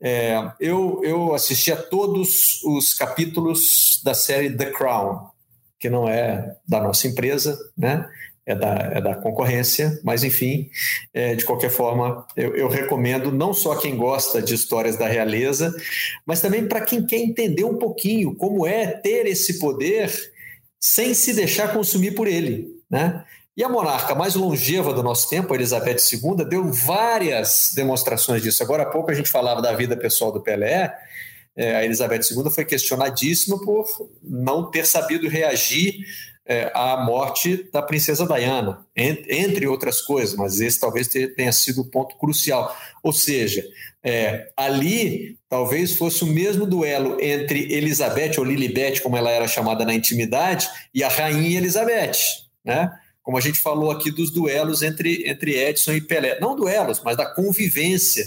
[0.01, 5.31] É, eu, eu assisti a todos os capítulos da série The Crown,
[5.81, 8.09] que não é da nossa empresa, né?
[8.45, 10.69] É da, é da concorrência, mas enfim,
[11.15, 15.73] é, de qualquer forma, eu, eu recomendo não só quem gosta de histórias da realeza,
[16.27, 20.11] mas também para quem quer entender um pouquinho como é ter esse poder
[20.81, 22.69] sem se deixar consumir por ele.
[22.91, 23.25] Né?
[23.57, 28.63] E a monarca mais longeva do nosso tempo, Elizabeth II, deu várias demonstrações disso.
[28.63, 30.93] Agora há pouco a gente falava da vida pessoal do Pelé.
[31.55, 33.87] É, a Elizabeth II foi questionadíssima por
[34.23, 35.99] não ter sabido reagir
[36.47, 41.91] é, à morte da princesa Diana, entre outras coisas, mas esse talvez tenha sido o
[41.91, 42.77] ponto crucial.
[43.03, 43.65] Ou seja,
[44.03, 49.85] é, ali talvez fosse o mesmo duelo entre Elizabeth, ou Lilibet, como ela era chamada
[49.85, 52.19] na intimidade, e a rainha Elizabeth,
[52.65, 52.91] né?
[53.23, 56.41] como a gente falou aqui dos duelos entre, entre Edson e Pelé.
[56.41, 58.25] Não duelos, mas da convivência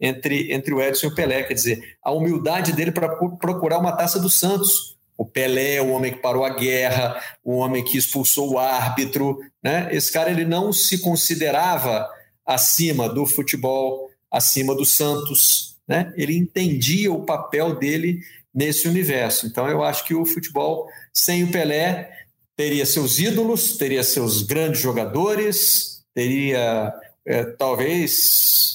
[0.00, 1.42] entre, entre o Edson e o Pelé.
[1.42, 4.95] Quer dizer, a humildade dele para procurar uma taça do Santos.
[5.16, 9.38] O Pelé, o homem que parou a guerra, o homem que expulsou o árbitro.
[9.62, 9.88] Né?
[9.90, 12.08] Esse cara ele não se considerava
[12.44, 15.76] acima do futebol, acima do Santos.
[15.88, 16.12] Né?
[16.16, 18.20] Ele entendia o papel dele
[18.54, 19.46] nesse universo.
[19.46, 22.10] Então, eu acho que o futebol sem o Pelé
[22.56, 26.92] teria seus ídolos, teria seus grandes jogadores, teria
[27.26, 28.12] é, talvez,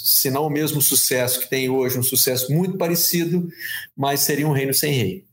[0.03, 3.47] se não o mesmo sucesso que tem hoje, um sucesso muito parecido,
[3.95, 5.25] mas seria um reino sem rei.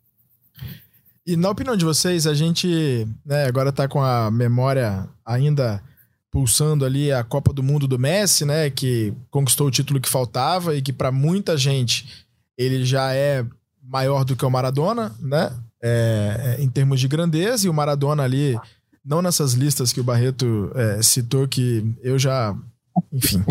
[1.28, 5.82] E na opinião de vocês, a gente né, agora está com a memória ainda
[6.30, 10.74] pulsando ali a Copa do Mundo do Messi, né, que conquistou o título que faltava
[10.74, 12.26] e que para muita gente
[12.56, 13.44] ele já é
[13.82, 15.52] maior do que o Maradona, né?
[15.82, 18.58] é, é, em termos de grandeza, e o Maradona ali,
[19.04, 22.54] não nessas listas que o Barreto é, citou, que eu já.
[23.12, 23.44] Enfim.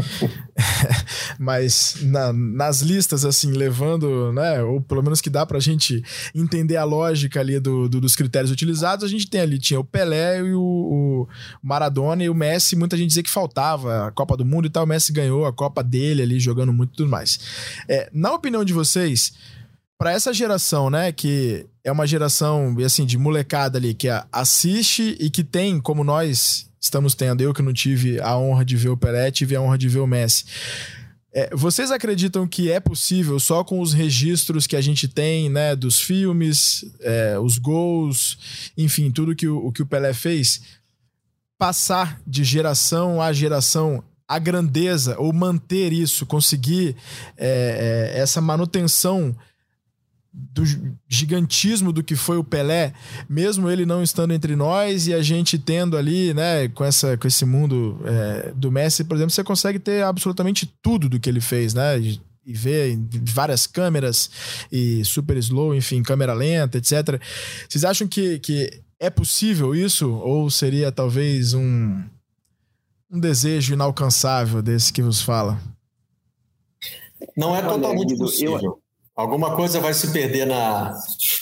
[1.40, 4.62] Mas na, nas listas, assim, levando, né?
[4.64, 8.52] Ou pelo menos que dá pra gente entender a lógica ali do, do dos critérios
[8.52, 11.28] utilizados, a gente tem ali, tinha o Pelé e o, o,
[11.62, 14.84] Maradona e o Messi, muita gente dizia que faltava a Copa do Mundo e tal,
[14.84, 17.40] o Messi ganhou a Copa dele ali, jogando muito e tudo mais.
[17.88, 19.34] É, na opinião de vocês,
[19.98, 25.30] para essa geração, né, que é uma geração assim de molecada ali que assiste e
[25.30, 28.98] que tem, como nós estamos tendo, eu que não tive a honra de ver o
[28.98, 30.46] Pelé, tive a honra de ver o Messi.
[31.34, 35.76] É, vocês acreditam que é possível só com os registros que a gente tem, né,
[35.76, 38.38] dos filmes, é, os gols,
[38.78, 40.62] enfim, tudo que o, o que o Pelé fez,
[41.58, 46.96] passar de geração a geração a grandeza ou manter isso, conseguir
[47.38, 49.36] é, é, essa manutenção
[50.38, 50.64] do
[51.08, 52.94] gigantismo do que foi o Pelé,
[53.28, 57.28] mesmo ele não estando entre nós e a gente tendo ali, né, com, essa, com
[57.28, 61.42] esse mundo é, do Messi, por exemplo, você consegue ter absolutamente tudo do que ele
[61.42, 62.00] fez, né?
[62.00, 64.30] E, e ver em várias câmeras
[64.72, 67.20] e super slow, enfim, câmera lenta, etc.
[67.68, 70.10] Vocês acham que, que é possível isso?
[70.10, 72.02] Ou seria talvez um,
[73.12, 75.60] um desejo inalcançável desse que vos fala?
[77.36, 78.80] Não é totalmente possível.
[79.18, 80.96] Alguma coisa vai se perder na,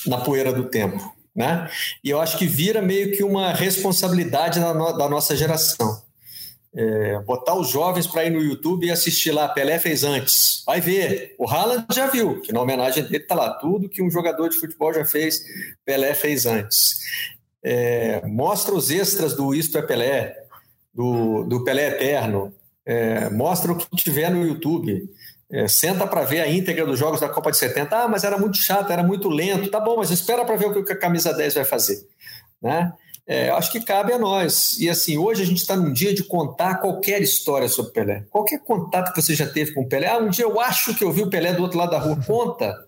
[0.08, 1.14] na poeira do tempo.
[1.36, 1.70] Né?
[2.02, 6.02] E eu acho que vira meio que uma responsabilidade da, no, da nossa geração.
[6.74, 10.64] É, botar os jovens para ir no YouTube e assistir lá, Pelé fez antes.
[10.66, 11.36] Vai ver.
[11.38, 13.50] O Haaland já viu, que na homenagem dele está lá.
[13.56, 15.42] Tudo que um jogador de futebol já fez,
[15.84, 17.00] Pelé fez antes.
[17.62, 20.38] É, mostra os extras do Isto é Pelé,
[20.94, 22.54] do, do Pelé Eterno.
[22.86, 25.10] É, mostra o que tiver no YouTube.
[25.52, 27.96] É, senta para ver a íntegra dos jogos da Copa de 70.
[27.96, 29.70] Ah, mas era muito chato, era muito lento.
[29.70, 32.08] Tá bom, mas espera para ver o que a camisa 10 vai fazer.
[32.62, 32.92] Né?
[33.28, 34.78] É, acho que cabe a nós.
[34.80, 38.24] E assim, hoje a gente está num dia de contar qualquer história sobre Pelé.
[38.30, 40.08] Qualquer contato que você já teve com o Pelé.
[40.08, 42.20] Ah, um dia eu acho que eu vi o Pelé do outro lado da rua.
[42.26, 42.85] Conta.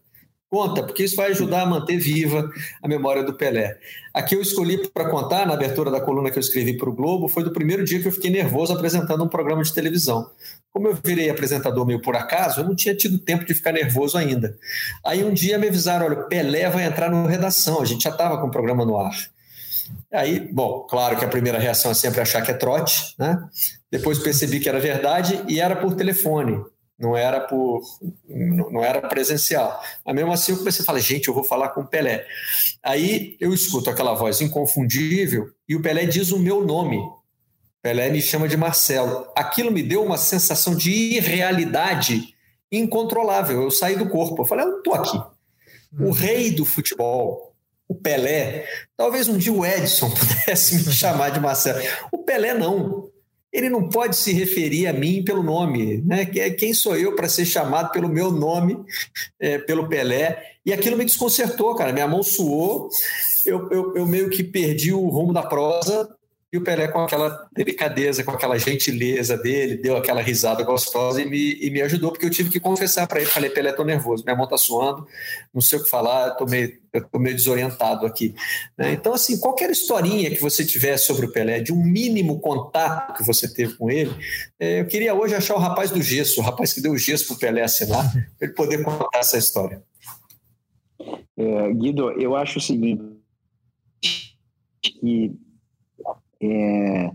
[0.49, 2.49] Conta, porque isso vai ajudar a manter viva
[2.81, 3.77] a memória do Pelé.
[4.13, 7.27] Aqui eu escolhi para contar, na abertura da coluna que eu escrevi para o Globo,
[7.27, 10.31] foi do primeiro dia que eu fiquei nervoso apresentando um programa de televisão.
[10.71, 14.17] Como eu virei apresentador meio por acaso, eu não tinha tido tempo de ficar nervoso
[14.17, 14.57] ainda.
[15.05, 18.39] Aí um dia me avisaram: olha, Pelé vai entrar no redação, a gente já estava
[18.39, 19.15] com o programa no ar.
[20.13, 23.37] Aí, bom, claro que a primeira reação é sempre achar que é trote, né?
[23.91, 26.63] Depois percebi que era verdade e era por telefone
[26.99, 27.81] não era por
[28.27, 29.81] não era presencial.
[30.05, 32.25] Mas mesmo assim eu comecei a falar, gente, eu vou falar com o Pelé.
[32.81, 36.99] Aí eu escuto aquela voz inconfundível e o Pelé diz o meu nome.
[37.81, 39.27] Pelé me chama de Marcelo.
[39.35, 42.35] Aquilo me deu uma sensação de irrealidade
[42.71, 43.61] incontrolável.
[43.61, 44.41] Eu saí do corpo.
[44.41, 45.17] Eu falei, eu não estou aqui.
[45.97, 46.11] O uhum.
[46.11, 47.55] rei do futebol,
[47.87, 48.65] o Pelé,
[48.97, 51.79] talvez um dia o Edson pudesse me chamar de Marcelo.
[52.11, 53.09] O Pelé não.
[53.57, 56.25] Ele não pode se referir a mim pelo nome, né?
[56.25, 58.77] Quem sou eu para ser chamado pelo meu nome,
[59.39, 60.43] é, pelo Pelé?
[60.63, 61.91] E aquilo me desconcertou, cara.
[61.91, 62.87] Minha mão suou,
[63.47, 66.07] eu, eu, eu meio que perdi o rumo da prosa
[66.51, 71.25] e o Pelé, com aquela delicadeza, com aquela gentileza dele, deu aquela risada gostosa e
[71.25, 73.29] me, e me ajudou, porque eu tive que confessar para ele.
[73.29, 75.05] Falei, Pelé, tô nervoso, minha mão tá suando,
[75.53, 76.79] não sei o que falar, tô meio,
[77.15, 78.33] meio desorientado aqui.
[78.77, 78.93] Né?
[78.93, 83.25] Então, assim, qualquer historinha que você tiver sobre o Pelé, de um mínimo contato que
[83.25, 84.15] você teve com ele,
[84.57, 87.27] é, eu queria hoje achar o rapaz do gesso, o rapaz que deu o gesso
[87.27, 89.83] para o Pelé assinar, para ele poder contar essa história.
[91.35, 93.03] É, Guido, eu acho o seguinte,
[94.81, 95.35] que
[96.41, 97.11] é,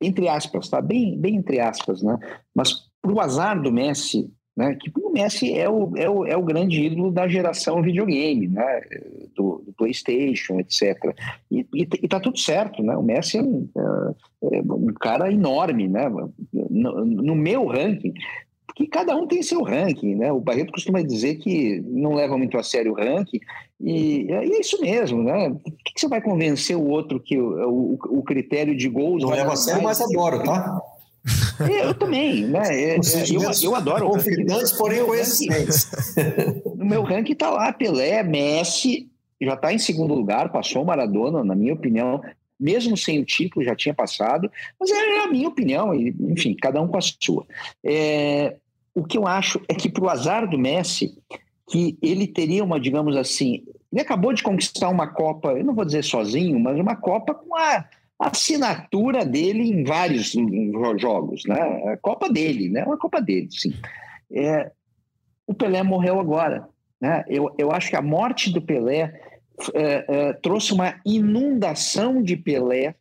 [0.00, 0.80] entre aspas, tá?
[0.80, 2.18] Bem, bem entre aspas, né?
[2.54, 4.74] Mas para o azar do Messi, né?
[4.74, 8.80] Que o Messi é o, é o, é o grande ídolo da geração videogame, né?
[9.36, 11.14] Do, do PlayStation, etc.
[11.50, 12.96] E, e, e, tá tudo certo, né?
[12.96, 16.08] O Messi é um, é, um cara enorme, né?
[16.52, 18.12] No, no meu ranking,
[18.78, 20.30] que cada um tem seu ranking, né?
[20.30, 23.40] O Barreto costuma dizer que não leva muito a sério o ranking,
[23.80, 25.50] e, é isso mesmo, né?
[25.50, 29.24] Por que, que, você vai convencer o outro que o, o, o critério de gols...
[29.24, 30.80] Não leva a sério, mas adoro, tá?
[31.68, 32.62] É, eu também, né?
[32.70, 32.98] É, é,
[33.32, 34.10] eu, eu adoro.
[34.10, 35.90] Confidantes, porém conhecimentos.
[36.76, 39.08] No meu ranking tá lá Pelé, Messi,
[39.42, 42.22] já está em segundo lugar, passou o Maradona, na minha opinião,
[42.58, 44.48] mesmo sem o título, já tinha passado,
[44.78, 47.44] mas é a minha opinião, enfim, cada um com a sua.
[47.82, 48.54] É,
[48.94, 51.16] o que eu acho é que, para o azar do Messi,
[51.68, 53.62] que ele teria uma, digamos assim,
[53.92, 57.56] ele acabou de conquistar uma Copa, eu não vou dizer sozinho, mas uma Copa com
[57.56, 57.84] a
[58.18, 60.34] assinatura dele em vários
[60.98, 61.60] jogos, né?
[61.92, 62.84] A Copa dele, né?
[62.84, 63.72] Uma Copa dele, sim.
[64.30, 64.70] É,
[65.46, 66.68] o Pelé morreu agora,
[67.00, 67.24] né?
[67.28, 69.20] Eu, eu acho que a morte do Pelé
[69.74, 72.94] é, é, trouxe uma inundação de Pelé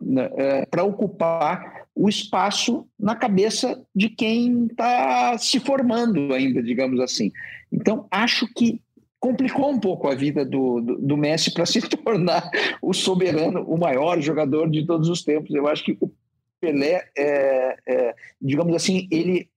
[0.00, 7.00] né, é, para ocupar o espaço na cabeça de quem está se formando ainda, digamos
[7.00, 7.32] assim.
[7.72, 8.82] Então, acho que
[9.18, 12.50] complicou um pouco a vida do, do, do Messi para se tornar
[12.82, 15.54] o soberano, o maior jogador de todos os tempos.
[15.54, 16.12] Eu acho que o
[16.60, 19.48] Pelé, é, é, digamos assim, ele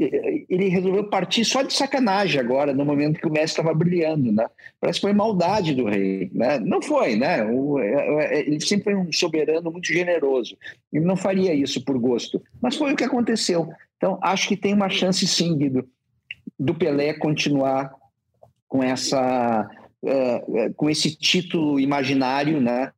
[0.00, 4.46] ele resolveu partir só de sacanagem agora, no momento que o Messi estava brilhando, né?
[4.80, 6.58] Parece que foi maldade do rei, né?
[6.58, 7.44] Não foi, né?
[7.44, 10.56] O, é, é, ele sempre foi um soberano muito generoso.
[10.90, 13.68] Ele não faria isso por gosto, mas foi o que aconteceu.
[13.96, 15.58] Então, acho que tem uma chance sim,
[16.58, 17.92] do Pelé continuar
[18.66, 19.68] com essa
[20.02, 22.90] é, com esse título imaginário, né?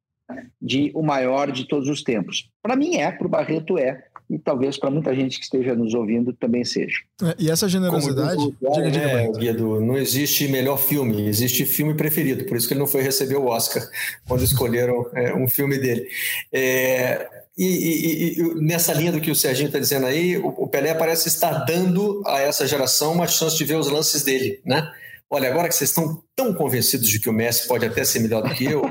[0.60, 2.48] De o maior de todos os tempos.
[2.62, 5.94] Para mim é, para o Barreto é e talvez para muita gente que esteja nos
[5.94, 6.96] ouvindo também seja.
[7.22, 8.36] É, e essa generosidade.
[8.36, 12.74] Como, diga, diga, é, Guido, não existe melhor filme, existe filme preferido, por isso que
[12.74, 13.82] ele não foi receber o Oscar
[14.26, 16.06] quando escolheram é, um filme dele.
[16.52, 20.68] É, e, e, e, nessa linha do que o Serginho está dizendo aí, o, o
[20.68, 24.90] Pelé parece estar dando a essa geração uma chance de ver os lances dele, né?
[25.32, 28.42] Olha, agora que vocês estão tão convencidos de que o Messi pode até ser melhor
[28.42, 28.82] do que eu,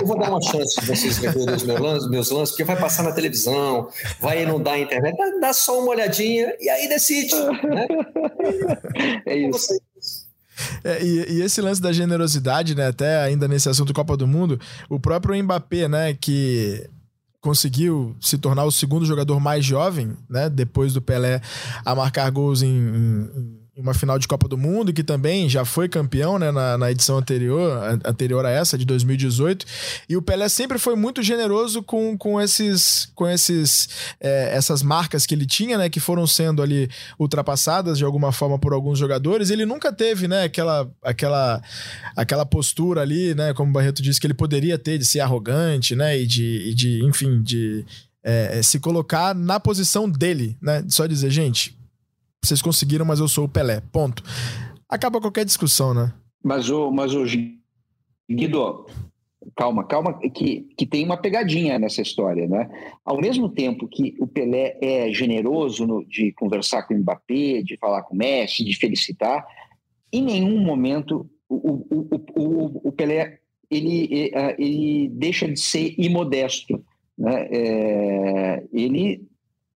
[0.00, 2.76] eu vou dar uma chance de vocês verem os meus lances, meus lances, porque vai
[2.76, 3.88] passar na televisão,
[4.20, 7.32] vai inundar a internet, dá só uma olhadinha e aí decide.
[7.36, 7.86] Né?
[9.24, 9.72] É isso.
[10.82, 12.88] É, e, e, esse lance da generosidade, né?
[12.88, 14.60] Até ainda nesse assunto Copa do Mundo,
[14.90, 16.14] o próprio Mbappé, né?
[16.14, 16.90] Que
[17.40, 20.50] conseguiu se tornar o segundo jogador mais jovem, né?
[20.50, 21.40] Depois do Pelé
[21.84, 25.88] a marcar gols em, em uma final de Copa do Mundo, que também já foi
[25.88, 29.64] campeão né, na, na, edição anterior, anterior a essa, de 2018.
[30.08, 33.88] E o Pelé sempre foi muito generoso com, com, esses, com esses,
[34.20, 38.58] é, essas marcas que ele tinha, né, que foram sendo ali ultrapassadas de alguma forma
[38.58, 39.50] por alguns jogadores.
[39.50, 41.62] Ele nunca teve né, aquela, aquela,
[42.16, 45.94] aquela postura ali, né, como o Barreto disse, que ele poderia ter de ser arrogante
[45.94, 47.84] né, e, de, e de enfim, de.
[48.20, 50.84] É, se colocar na posição dele, né?
[50.88, 51.77] Só dizer, gente,
[52.44, 53.80] vocês conseguiram, mas eu sou o Pelé.
[53.92, 54.22] Ponto.
[54.88, 56.12] Acaba qualquer discussão, né?
[56.42, 57.24] Mas o, mas o
[58.30, 58.86] Guido,
[59.56, 62.68] calma, calma, que, que tem uma pegadinha nessa história, né?
[63.04, 67.76] Ao mesmo tempo que o Pelé é generoso no, de conversar com o Mbappé, de
[67.78, 69.44] falar com o Messi, de felicitar,
[70.12, 76.82] em nenhum momento o, o, o, o Pelé ele, ele deixa de ser imodesto.
[77.16, 77.48] Né?
[77.50, 79.26] É, ele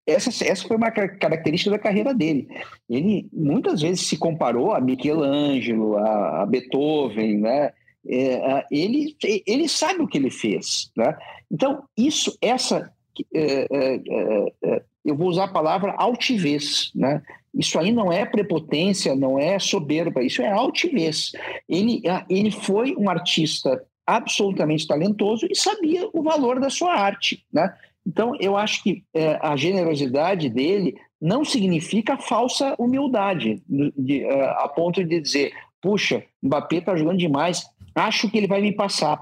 [0.10, 2.47] essa, essa foi uma característica da carreira dele.
[2.89, 7.72] Ele muitas vezes se comparou a Michelangelo, a, a Beethoven, né?
[8.07, 10.91] É, ele, ele sabe o que ele fez.
[10.95, 11.16] Né?
[11.51, 12.91] Então, isso, essa.
[13.34, 16.91] É, é, é, é, eu vou usar a palavra altivez.
[16.95, 17.22] Né?
[17.53, 21.32] Isso aí não é prepotência, não é soberba, isso é altivez.
[21.68, 27.45] Ele, ele foi um artista absolutamente talentoso e sabia o valor da sua arte.
[27.53, 27.72] Né?
[28.06, 34.70] Então, eu acho que é, a generosidade dele não significa falsa humildade, de, uh, a
[34.70, 39.20] ponto de dizer, puxa, Mbappé está jogando demais, acho que ele vai me passar.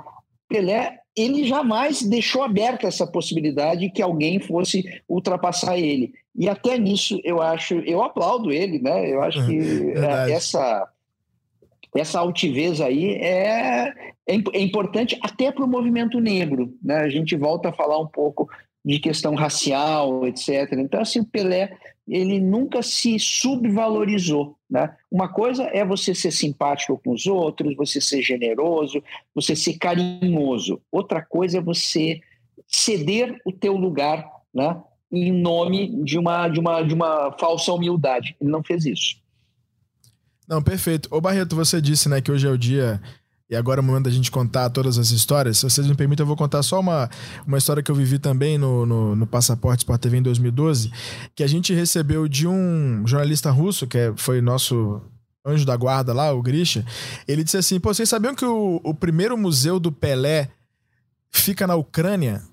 [0.48, 6.14] Pelé, ele jamais deixou aberta essa possibilidade que alguém fosse ultrapassar ele.
[6.36, 9.12] E até nisso eu acho, eu aplaudo ele, né?
[9.12, 9.58] Eu acho que
[9.98, 10.88] é, essa
[11.96, 13.92] essa altivez aí é,
[14.28, 16.98] é, é importante até para o movimento negro, né?
[16.98, 18.48] A gente volta a falar um pouco
[18.88, 20.72] de questão racial, etc.
[20.78, 21.78] Então, assim, o Pelé,
[22.08, 24.96] ele nunca se subvalorizou, né?
[25.12, 29.04] Uma coisa é você ser simpático com os outros, você ser generoso,
[29.36, 30.82] você ser carinhoso.
[30.90, 32.22] Outra coisa é você
[32.66, 34.82] ceder o teu lugar, né?
[35.12, 38.38] Em nome de uma, de uma, de uma falsa humildade.
[38.40, 39.18] Ele não fez isso.
[40.48, 41.10] Não, perfeito.
[41.12, 43.02] Ô Barreto, você disse, né, que hoje é o dia
[43.50, 45.60] e agora é o momento da gente contar todas as histórias.
[45.60, 47.10] Se vocês me permitem, eu vou contar só uma,
[47.46, 50.92] uma história que eu vivi também no, no, no Passaporte Sport TV em 2012,
[51.34, 55.02] que a gente recebeu de um jornalista russo, que é, foi nosso
[55.46, 56.86] anjo da guarda lá, o Grisha.
[57.26, 60.50] Ele disse assim: Pô, vocês sabiam que o, o primeiro museu do Pelé
[61.32, 62.44] fica na Ucrânia?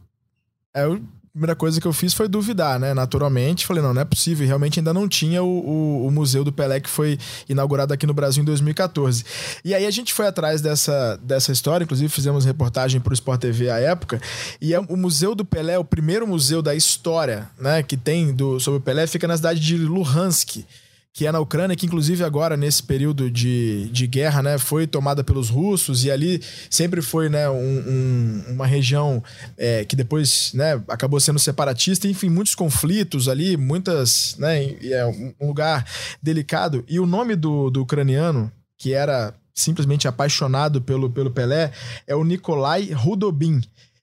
[0.73, 1.03] Eu
[1.35, 2.95] primeira coisa que eu fiz foi duvidar, né?
[2.95, 4.47] Naturalmente, falei, não, não é possível.
[4.47, 7.19] realmente ainda não tinha o, o, o, Museu do Pelé que foi
[7.49, 9.25] inaugurado aqui no Brasil em 2014.
[9.65, 13.41] E aí a gente foi atrás dessa, dessa história, inclusive fizemos reportagem para o Sport
[13.41, 14.23] TV à época.
[14.61, 18.61] E é, o Museu do Pelé, o primeiro museu da história, né, que tem do,
[18.61, 20.65] sobre o Pelé, fica na cidade de Luhansk
[21.15, 25.23] que é na Ucrânia, que inclusive agora, nesse período de, de guerra, né, foi tomada
[25.23, 29.23] pelos russos, e ali sempre foi né, um, um, uma região
[29.57, 34.37] é, que depois né, acabou sendo separatista, enfim, muitos conflitos ali, muitas.
[34.39, 35.07] Né, é
[35.41, 35.87] um lugar
[36.21, 36.85] delicado.
[36.89, 41.71] E o nome do, do ucraniano, que era simplesmente apaixonado pelo, pelo Pelé,
[42.09, 43.61] é o Nikolai Rudobin.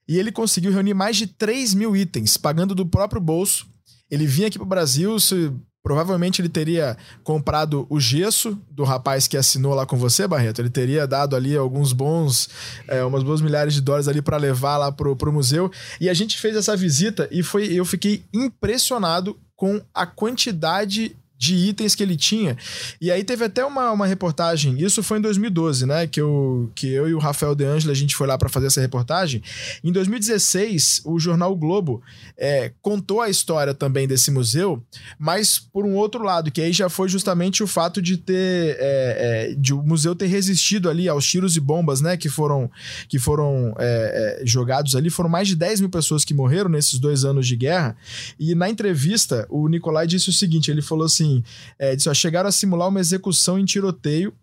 [0.08, 3.68] E ele conseguiu reunir mais de 3 mil itens, pagando do próprio bolso.
[4.10, 5.52] Ele vinha aqui para o Brasil, se
[5.84, 10.60] Provavelmente ele teria comprado o gesso do rapaz que assinou lá com você, Barreto.
[10.60, 12.50] Ele teria dado ali alguns bons,
[12.88, 15.72] é, umas boas milhares de dólares ali para levar lá pro, pro museu.
[16.00, 21.56] E a gente fez essa visita e foi, eu fiquei impressionado com a quantidade de
[21.56, 22.56] itens que ele tinha.
[23.02, 26.06] E aí teve até uma, uma reportagem, isso foi em 2012, né?
[26.06, 28.68] Que eu, que eu e o Rafael De Angela, a gente foi lá para fazer
[28.68, 29.42] essa reportagem.
[29.84, 32.04] Em 2016, o jornal o Globo
[32.38, 34.84] é, contou a história também desse museu,
[35.18, 38.78] mas por um outro lado, que aí já foi justamente o fato de ter.
[38.80, 42.18] É, é, de o museu ter resistido ali aos tiros e bombas, né?
[42.18, 42.70] Que foram,
[43.10, 45.10] que foram é, é, jogados ali.
[45.10, 47.98] Foram mais de 10 mil pessoas que morreram nesses dois anos de guerra.
[48.40, 51.44] E na entrevista, o Nicolai disse o seguinte: ele falou assim assim:
[51.80, 54.34] é, disse, ó, chegaram a simular uma execução em tiroteio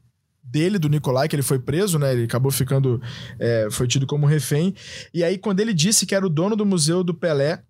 [0.42, 2.12] dele, do Nicolai, que ele foi preso, né?
[2.12, 3.00] Ele acabou ficando.
[3.38, 4.74] É, foi tido como refém.
[5.12, 7.62] E aí, quando ele disse que era o dono do museu do Pelé,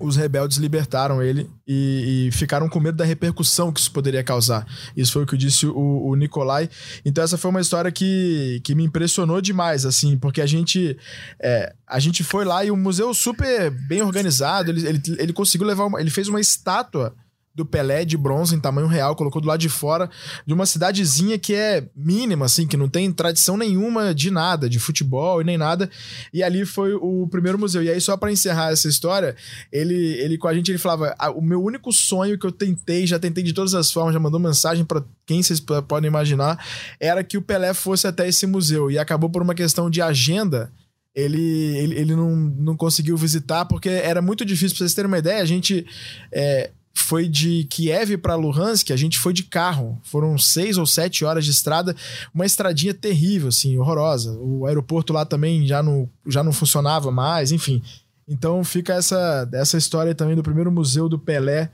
[0.00, 4.64] os rebeldes libertaram ele e, e, ficaram com medo da repercussão que isso poderia causar.
[4.96, 6.70] Isso foi o que disse o, o Nicolai.
[7.04, 10.96] Então essa foi uma história que, que me impressionou demais, assim, porque a gente
[11.40, 14.70] é, a gente foi lá e o museu super bem organizado.
[14.70, 17.16] Ele, ele, ele conseguiu levar, uma, ele fez uma estátua
[17.58, 20.08] do Pelé de bronze em tamanho real, colocou do lado de fora
[20.46, 24.78] de uma cidadezinha que é mínima, assim, que não tem tradição nenhuma de nada, de
[24.78, 25.90] futebol e nem nada.
[26.32, 27.82] E ali foi o primeiro museu.
[27.82, 29.34] E aí, só para encerrar essa história,
[29.72, 33.06] ele, ele com a gente ele falava: ah, o meu único sonho que eu tentei,
[33.06, 36.64] já tentei de todas as formas, já mandou mensagem para quem vocês podem imaginar,
[37.00, 38.88] era que o Pelé fosse até esse museu.
[38.88, 40.72] E acabou por uma questão de agenda
[41.18, 44.70] ele, ele, ele não, não conseguiu visitar porque era muito difícil.
[44.70, 45.84] Pra vocês terem uma ideia, a gente
[46.32, 50.00] é, foi de Kiev para Luhansk, a gente foi de carro.
[50.02, 51.94] Foram seis ou sete horas de estrada,
[52.34, 54.32] uma estradinha terrível, assim, horrorosa.
[54.40, 57.82] O aeroporto lá também já não, já não funcionava mais, enfim.
[58.28, 61.70] Então fica essa, essa história também do primeiro museu do Pelé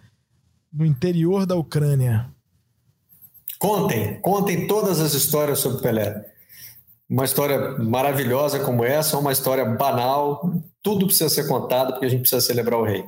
[0.73, 2.31] no interior da Ucrânia.
[3.59, 6.25] Contem, contem todas as histórias sobre Pelé.
[7.09, 10.53] Uma história maravilhosa como essa, uma história banal,
[10.83, 13.05] tudo precisa ser contado porque a gente precisa celebrar o rei.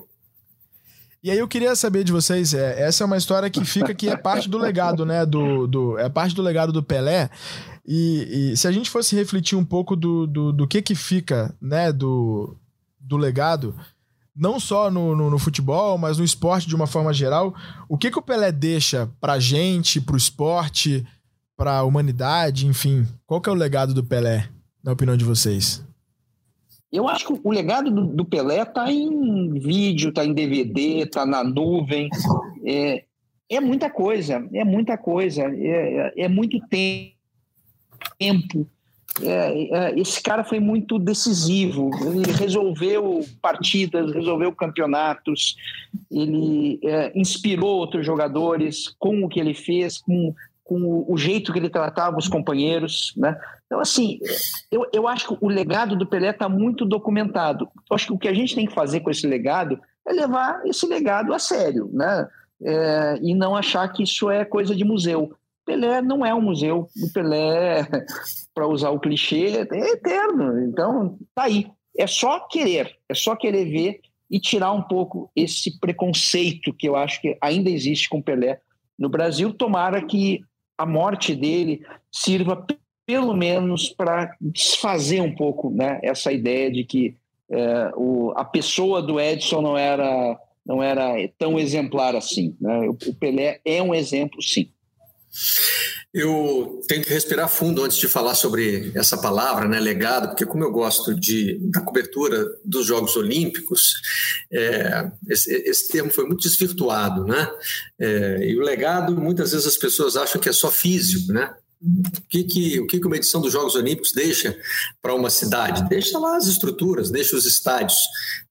[1.23, 4.09] E aí eu queria saber de vocês, é, essa é uma história que fica que
[4.09, 5.27] é parte do legado, né?
[5.27, 7.31] Do, do, é parte do legado do Pelé.
[7.87, 11.55] E, e se a gente fosse refletir um pouco do, do, do que que fica,
[11.61, 11.93] né?
[11.93, 12.57] Do,
[13.01, 13.75] do legado,
[14.35, 17.55] não só no, no, no, futebol, mas no esporte de uma forma geral,
[17.89, 21.07] o que que o Pelé deixa pra gente, pro esporte,
[21.57, 23.07] pra humanidade, enfim?
[23.27, 24.49] Qual que é o legado do Pelé,
[24.85, 25.86] na opinião de vocês?
[26.93, 31.27] Eu acho que o legado do, do Pelé está em vídeo, está em DVD, está
[31.27, 32.09] na nuvem.
[32.65, 33.05] É,
[33.49, 38.67] é, muita coisa, é muita coisa, é, é muito tempo.
[39.23, 41.91] é, é, esse cara foi muito decisivo.
[42.05, 45.57] Ele resolveu partidas, resolveu campeonatos,
[46.11, 50.35] ele é, inspirou outros jogadores com o que ele fez, com,
[50.67, 53.15] com o jeito que ele tratava os companheiros.
[53.17, 53.39] Né?
[53.67, 54.19] Então, assim,
[54.71, 57.69] eu, eu acho que o legado do Pelé está muito documentado.
[57.89, 60.61] Eu acho que o que a gente tem que fazer com esse legado é levar
[60.67, 62.29] esse legado a sério, né?
[62.63, 65.33] É, e não achar que isso é coisa de museu.
[65.65, 66.89] Pelé não é um museu.
[67.01, 67.87] O Pelé,
[68.53, 70.61] para usar o clichê, é eterno.
[70.65, 71.71] Então, tá aí.
[71.97, 76.97] É só querer, é só querer ver e tirar um pouco esse preconceito que eu
[76.97, 78.61] acho que ainda existe com Pelé
[78.99, 79.53] no Brasil.
[79.53, 80.41] Tomara que
[80.77, 82.67] a morte dele sirva
[83.07, 87.17] pelo menos para desfazer um pouco né, essa ideia de que
[87.49, 92.57] é, o, a pessoa do Edson não era, não era tão exemplar assim.
[92.61, 92.89] Né?
[92.89, 94.69] O, o Pelé é um exemplo, sim.
[96.19, 100.65] Eu tenho que respirar fundo antes de falar sobre essa palavra, né, legado, porque como
[100.65, 104.01] eu gosto de, da cobertura dos Jogos Olímpicos,
[104.51, 107.51] é, esse, esse, termo foi muito desvirtuado, né?
[107.99, 111.55] É, e o legado, muitas vezes as pessoas acham que é só físico, né?
[111.83, 114.59] O que, que, o que uma edição dos Jogos Olímpicos deixa
[115.03, 115.87] para uma cidade?
[115.87, 117.99] Deixa lá as estruturas, deixa os estádios,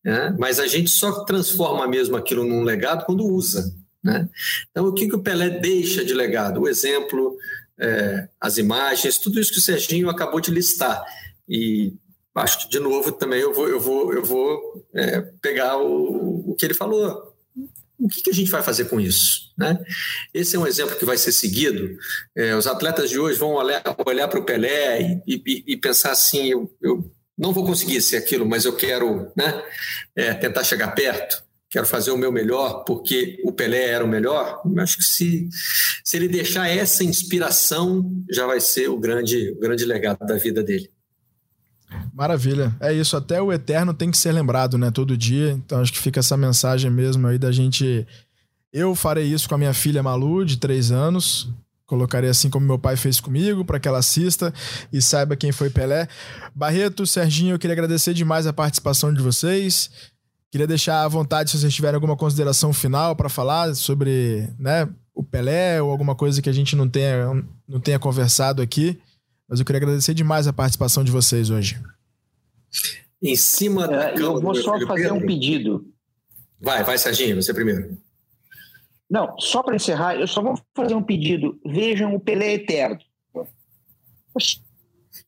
[0.03, 0.35] né?
[0.37, 3.73] mas a gente só transforma mesmo aquilo num legado quando usa.
[4.05, 4.29] Né?
[4.69, 6.61] Então, o que, que o Pelé deixa de legado?
[6.61, 7.35] O exemplo,
[7.79, 11.03] é, as imagens, tudo isso que o Serginho acabou de listar.
[11.49, 11.91] E
[12.35, 16.55] acho que, de novo, também eu vou, eu vou, eu vou é, pegar o, o
[16.55, 17.33] que ele falou.
[17.97, 19.51] O que, que, a gente vai fazer com isso?
[19.57, 19.83] Né?
[20.31, 21.97] Esse é um exemplo que vai ser seguido.
[22.35, 26.11] É, os atletas de hoje vão olhar, olhar para o Pelé e, e, e, pensar
[26.11, 29.63] assim: eu, eu, não vou conseguir ser aquilo, mas eu quero né,
[30.15, 31.44] é, tentar chegar perto
[31.75, 35.49] quero fazer o meu melhor porque o Pelé era o melhor, acho que se,
[36.05, 40.63] se ele deixar essa inspiração, já vai ser o grande, o grande legado da vida
[40.63, 40.89] dele.
[42.13, 42.73] Maravilha.
[42.79, 45.51] É isso, até o eterno tem que ser lembrado, né, todo dia.
[45.51, 48.07] Então acho que fica essa mensagem mesmo aí da gente
[48.71, 51.49] eu farei isso com a minha filha Malu, de três anos.
[51.85, 54.53] Colocarei assim como meu pai fez comigo, para que ela assista
[54.93, 56.07] e saiba quem foi Pelé.
[56.55, 59.91] Barreto, Serginho, eu queria agradecer demais a participação de vocês.
[60.55, 65.21] Queria deixar à vontade se vocês tiverem alguma consideração final para falar sobre né, o
[65.21, 68.97] Pelé ou alguma coisa que a gente não tenha, não tenha conversado aqui.
[69.49, 71.77] Mas eu queria agradecer demais a participação de vocês hoje.
[73.21, 74.11] Em cima da.
[74.11, 75.15] É, eu vou só fazer Pedro.
[75.15, 75.93] um pedido.
[76.61, 77.97] Vai, vai, Serginho, você primeiro.
[79.09, 81.59] Não, só para encerrar, eu só vou fazer um pedido.
[81.65, 82.99] Vejam o Pelé Eterno.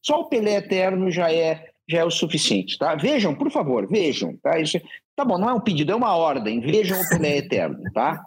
[0.01, 2.95] Só o Pelé Eterno já é já é o suficiente, tá?
[2.95, 4.59] Vejam, por favor, vejam, tá?
[4.59, 4.79] Isso,
[5.15, 6.59] tá bom, não é um pedido, é uma ordem.
[6.59, 8.23] Vejam o Pelé Eterno, tá?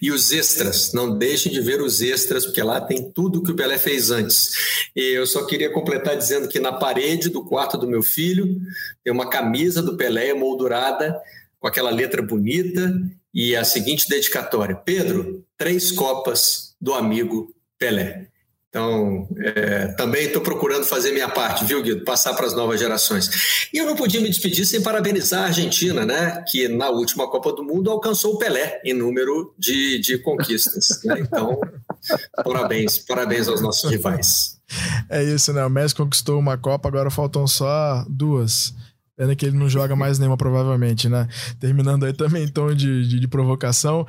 [0.00, 3.56] E os extras, não deixem de ver os extras, porque lá tem tudo que o
[3.56, 4.90] Pelé fez antes.
[4.94, 8.60] E eu só queria completar dizendo que na parede do quarto do meu filho
[9.02, 11.20] tem uma camisa do Pelé moldurada
[11.58, 12.92] com aquela letra bonita
[13.34, 18.29] e a seguinte dedicatória: Pedro, três copas do amigo Pelé.
[18.70, 22.04] Então, é, também estou procurando fazer minha parte, viu, Guido?
[22.04, 23.68] Passar para as novas gerações.
[23.72, 26.44] E eu não podia me despedir sem parabenizar a Argentina, né?
[26.48, 31.00] Que na última Copa do Mundo alcançou o Pelé em número de, de conquistas.
[31.04, 31.16] Né?
[31.18, 31.60] Então,
[32.44, 34.60] parabéns, parabéns aos nossos rivais.
[35.08, 35.66] É isso, né?
[35.66, 38.72] O Messi conquistou uma Copa, agora faltam só duas.
[39.20, 41.28] Pena que ele não joga mais nenhuma, provavelmente, né?
[41.58, 44.06] Terminando aí também em tom de, de, de, provocação.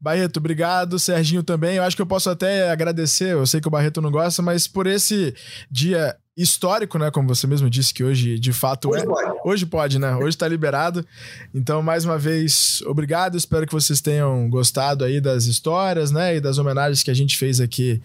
[0.00, 0.98] Barreto, obrigado.
[0.98, 1.76] Serginho também.
[1.76, 4.66] Eu acho que eu posso até agradecer, eu sei que o Barreto não gosta, mas
[4.66, 5.34] por esse
[5.70, 7.10] dia histórico, né?
[7.10, 9.06] Como você mesmo disse que hoje, de fato, hoje é.
[9.06, 9.40] Pode.
[9.44, 10.16] Hoje pode, né?
[10.16, 11.06] Hoje tá liberado.
[11.54, 13.36] Então, mais uma vez, obrigado.
[13.36, 16.36] Espero que vocês tenham gostado aí das histórias, né?
[16.36, 18.00] E das homenagens que a gente fez aqui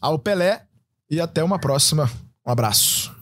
[0.00, 0.62] ao Pelé.
[1.10, 2.10] E até uma próxima.
[2.46, 3.19] Um abraço.